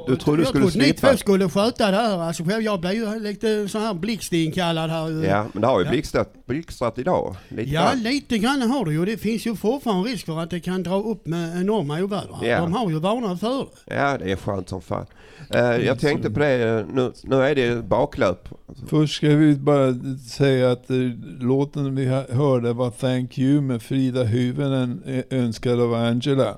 Du, 0.07 0.13
du 0.13 0.17
trodde 0.17 0.37
du 0.39 0.43
jag 0.43 0.49
skulle 0.49 0.65
trodde 0.71 0.79
ni 0.79 0.85
slippa? 0.85 1.11
två 1.11 1.17
skulle 1.17 1.49
sköta 1.49 1.91
det 1.91 1.97
här. 1.97 2.19
Alltså, 2.19 2.43
jag 2.61 2.81
blev 2.81 2.93
ju 2.93 3.21
lite 3.21 3.69
så 3.69 3.79
här 3.79 3.95
blixtinkallad 3.95 4.91
här. 4.91 5.25
Ja, 5.25 5.47
men 5.53 5.61
det 5.63 5.67
har 5.69 5.79
ju 5.81 5.85
Ja. 5.85 5.91
blixtrat, 5.91 6.47
blixtrat 6.47 6.99
idag. 6.99 7.37
Lite 7.49 7.71
Ja, 7.71 7.83
grann. 7.83 8.03
lite 8.03 8.39
grann 8.39 8.63
har 8.63 8.85
det 8.85 8.93
ju. 8.93 9.05
Det 9.05 9.17
finns 9.17 9.47
ju 9.47 9.57
fortfarande 9.57 10.11
risk 10.11 10.27
för 10.27 10.41
att 10.41 10.51
det 10.51 10.61
kan 10.61 10.83
dra 10.83 11.03
upp 11.03 11.27
med 11.27 11.61
enorma 11.61 11.99
oväder. 12.01 12.37
Ja. 12.43 12.61
De 12.61 12.73
har 12.73 12.91
ju 12.91 12.99
varnat 12.99 13.41
för 13.41 13.59
det. 13.87 13.95
Ja, 13.95 14.19
det 14.19 14.33
är 14.33 14.37
skönt 14.37 14.69
som 14.69 14.83
fan. 14.83 15.07
Eh, 15.55 15.61
jag 15.61 15.99
tänkte 16.01 16.31
på 16.31 16.41
det, 16.41 16.87
nu, 16.93 17.13
nu 17.23 17.37
är 17.37 17.55
det 17.55 17.85
baklöp. 17.89 18.49
Först 18.89 19.15
ska 19.17 19.29
vi 19.29 19.55
bara 19.57 19.95
säga 20.29 20.71
att 20.73 20.91
eh, 20.91 20.97
låten 21.41 21.95
vi 21.95 22.05
hörde 22.31 22.73
var 22.73 22.91
Thank 22.91 23.39
You 23.39 23.61
med 23.61 23.83
Frida 23.83 24.25
Hyvönen 24.25 25.03
eh, 25.07 25.39
önskad 25.39 25.81
av 25.81 25.95
Angela. 25.95 26.57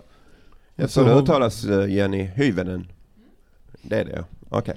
Så 0.89 1.03
det 1.05 1.12
uttalas 1.14 1.64
Jenny 1.89 2.22
Hyvönen. 2.35 2.87
Det 3.89 3.97
är 4.01 4.05
det, 4.05 4.24
okej. 4.49 4.76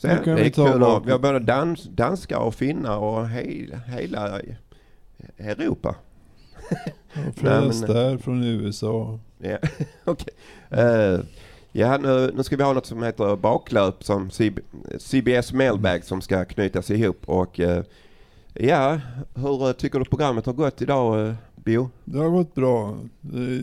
Ja, 0.00 0.16
kan 0.16 0.36
det 0.36 0.46
är 0.46 0.50
kul. 0.50 0.82
och 0.82 1.06
Vi 1.06 1.12
har 1.12 1.18
både 1.18 1.38
dans, 1.38 1.84
danskar 1.84 2.38
och 2.38 2.54
finnar 2.54 2.98
och 2.98 3.28
hela, 3.28 3.78
hela 3.86 4.40
Europa. 5.38 5.94
Och 7.28 7.42
men- 7.42 7.70
Astaire 7.70 8.18
från 8.18 8.44
USA. 8.44 9.18
Ja, 9.38 9.58
okej. 10.04 10.34
Eh, 10.70 11.20
ja, 11.72 11.98
nu, 11.98 12.32
nu 12.36 12.42
ska 12.42 12.56
vi 12.56 12.62
ha 12.62 12.72
något 12.72 12.86
som 12.86 13.02
heter 13.02 13.36
baklöp 13.36 14.04
som 14.04 14.30
CB, 14.30 14.62
CBS 14.98 15.52
Mailbag 15.52 16.04
som 16.04 16.20
ska 16.20 16.44
knytas 16.44 16.90
ihop 16.90 17.28
och 17.28 17.60
eh, 17.60 17.84
ja, 18.54 19.00
hur 19.34 19.68
eh, 19.68 19.72
tycker 19.72 19.98
du 19.98 20.04
programmet 20.04 20.46
har 20.46 20.52
gått 20.52 20.82
idag 20.82 21.26
uh, 21.28 21.34
Bo? 21.54 21.88
Det 22.04 22.18
har 22.18 22.30
gått 22.30 22.54
bra. 22.54 22.98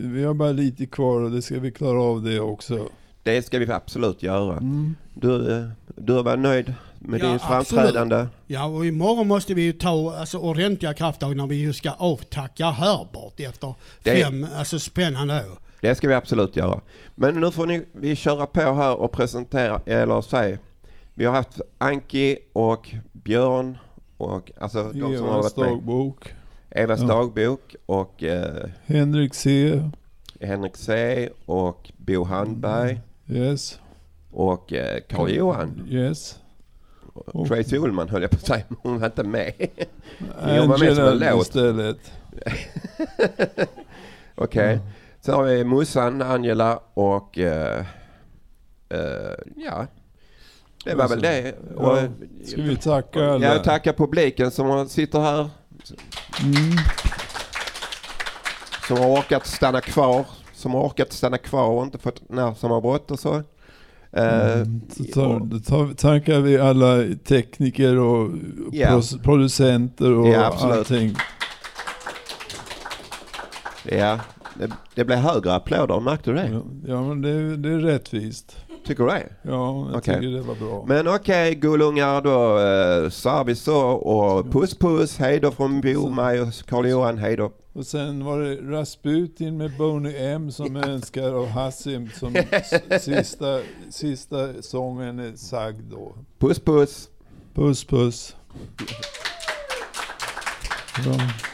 Vi 0.02 0.24
har 0.24 0.34
bara 0.34 0.52
lite 0.52 0.86
kvar 0.86 1.20
och 1.20 1.30
det 1.30 1.42
ska 1.42 1.58
vi 1.58 1.70
klara 1.72 2.02
av 2.02 2.22
det 2.22 2.40
också. 2.40 2.88
Det 3.22 3.42
ska 3.46 3.58
vi 3.58 3.72
absolut 3.72 4.22
göra. 4.22 4.52
Mm. 4.56 4.96
Du, 5.14 5.56
eh, 5.58 5.64
du 5.96 6.22
var 6.22 6.36
nöjd 6.36 6.74
med 6.98 7.20
Ja, 7.22 7.28
din 7.28 7.38
framträdande? 7.38 8.26
Ja, 8.46 8.64
och 8.64 8.86
imorgon 8.86 9.28
måste 9.28 9.54
vi 9.54 9.62
ju 9.62 9.72
ta 9.72 10.14
alltså, 10.16 10.38
ordentliga 10.38 10.94
krafttag 10.94 11.36
när 11.36 11.46
vi 11.46 11.56
ju 11.56 11.72
ska 11.72 11.90
avtacka 11.90 12.70
Herbert 12.70 13.40
efter 13.40 13.74
Det- 14.02 14.22
fem 14.24 14.46
alltså, 14.56 14.78
spännande 14.78 15.34
år. 15.36 15.58
Det 15.80 15.94
ska 15.94 16.08
vi 16.08 16.14
absolut 16.14 16.56
göra. 16.56 16.80
Men 17.14 17.40
nu 17.40 17.50
får 17.50 17.66
ni, 17.66 17.86
vi 17.92 18.16
köra 18.16 18.46
på 18.46 18.60
här 18.60 18.94
och 18.96 19.12
presentera, 19.12 19.80
eller 19.86 20.20
säg. 20.20 20.58
Vi 21.14 21.24
har 21.24 21.32
haft 21.34 21.60
Anki 21.78 22.38
och 22.52 22.94
Björn 23.12 23.78
och 24.16 24.50
alltså 24.60 24.82
de 24.92 25.00
som 25.00 25.24
har 25.28 25.38
Evas 25.38 25.44
varit 25.44 25.56
med. 25.56 25.68
dagbok. 25.68 26.34
Evas 26.70 27.00
Ja. 27.00 27.06
dagbok 27.06 27.74
och 27.86 28.22
eh, 28.22 28.68
Henrik 28.86 29.34
C. 29.34 29.80
Henrik 30.40 30.76
C 30.76 31.28
och 31.46 31.90
Bo 31.96 32.24
Handberg 32.24 33.00
Yes. 33.36 33.78
och 34.30 34.72
eh, 34.72 35.00
Carl-Johan. 35.08 35.86
Yes. 35.90 36.38
Och 37.14 37.48
Tracy 37.48 37.76
Ullman 37.78 38.08
höll 38.08 38.22
jag 38.22 38.30
på 38.30 38.36
att 38.36 38.46
säga, 38.46 38.64
men 38.68 38.78
hon 38.82 38.98
var 39.00 39.06
inte 39.06 39.22
med. 39.24 39.52
Hon 40.40 40.68
var 40.68 40.78
med 40.78 40.96
som 40.96 41.04
en 41.04 41.10
Angela 41.12 41.32
låt. 41.34 41.46
istället. 41.46 41.98
Okej. 44.34 44.78
Sen 45.20 45.34
har 45.34 45.42
vi 45.42 45.64
Mussan, 45.64 46.22
Angela 46.22 46.80
och 46.94 47.38
eh, 47.38 47.84
eh, 48.88 48.98
ja, 49.56 49.86
det 50.84 50.94
var 50.94 51.08
väl 51.08 51.20
det. 51.22 51.52
Och, 51.76 51.98
Ja. 51.98 52.08
Ska 52.46 52.62
vi 52.62 52.76
tacka 52.76 53.24
alla? 53.30 53.46
Ja, 53.54 53.62
tacka 53.62 53.92
publiken 53.92 54.50
som 54.50 54.88
sitter 54.88 55.20
här. 55.20 55.50
Mm. 56.42 56.76
Som 58.88 58.96
har 58.98 59.06
orkat 59.06 59.46
stanna 59.46 59.80
kvar. 59.80 60.24
Som 60.62 60.74
har 60.74 60.80
orkat 60.82 61.12
stanna 61.12 61.38
kvar 61.38 61.68
och 61.68 61.82
inte 61.82 61.98
fått 61.98 62.28
närsammanbrott 62.30 63.10
och 63.10 63.18
så. 63.18 63.34
Eh, 64.12 64.62
Mm. 65.16 65.62
Så 65.64 65.88
tackar 65.96 66.40
vi 66.40 66.58
alla 66.58 67.02
tekniker 67.24 67.96
och 67.98 68.30
pros- 68.72 69.22
producenter 69.22 70.12
och 70.12 70.28
absolut. 70.34 70.76
allting. 70.78 71.14
Ja, 73.84 74.18
det, 74.54 74.70
det 74.94 75.04
blev 75.04 75.18
högre 75.18 75.54
applåder, 75.54 76.00
märkte 76.00 76.30
du 76.30 76.36
det? 76.36 76.48
Ja, 76.52 76.62
ja 76.86 77.02
men 77.02 77.22
det, 77.22 77.56
det 77.56 77.68
är 77.68 77.78
rättvist. 77.78 78.56
Tycker 78.84 79.04
du 79.04 79.10
det? 79.10 79.28
Ja, 79.42 79.86
jag 79.90 79.96
Okej. 79.96 80.14
tycker 80.14 80.28
det 80.28 80.40
var 80.42 80.54
bra. 80.54 80.84
Men 80.88 81.08
okej 81.08 81.54
gullungar, 81.54 82.22
då 82.22 82.58
vi 83.44 83.54
så 83.54 83.86
och 83.86 84.52
puss 84.52 84.78
puss, 84.78 85.18
hej 85.18 85.40
då 85.40 85.50
från 85.50 85.80
Bo, 85.80 86.08
mig 86.08 86.40
och 86.40 86.48
Carl-Johan, 86.66 87.18
hej 87.18 87.36
då. 87.36 87.52
Och 87.72 87.86
sen 87.86 88.24
var 88.24 88.38
det 88.40 88.56
Rasputin 88.56 89.56
med 89.56 89.76
Boney 89.78 90.16
M 90.16 90.50
som 90.50 90.76
önskar 90.76 91.32
och 91.34 91.48
Hassim 91.48 92.10
som 92.14 92.34
sista, 93.00 93.60
sista 93.90 94.62
sången 94.62 95.18
är 95.18 95.36
sagd 95.36 95.80
då. 95.90 96.12
Puss 96.38 96.58
puss. 96.60 97.08
Puss 97.54 97.84
puss. 97.84 98.36
Bra. 101.04 101.14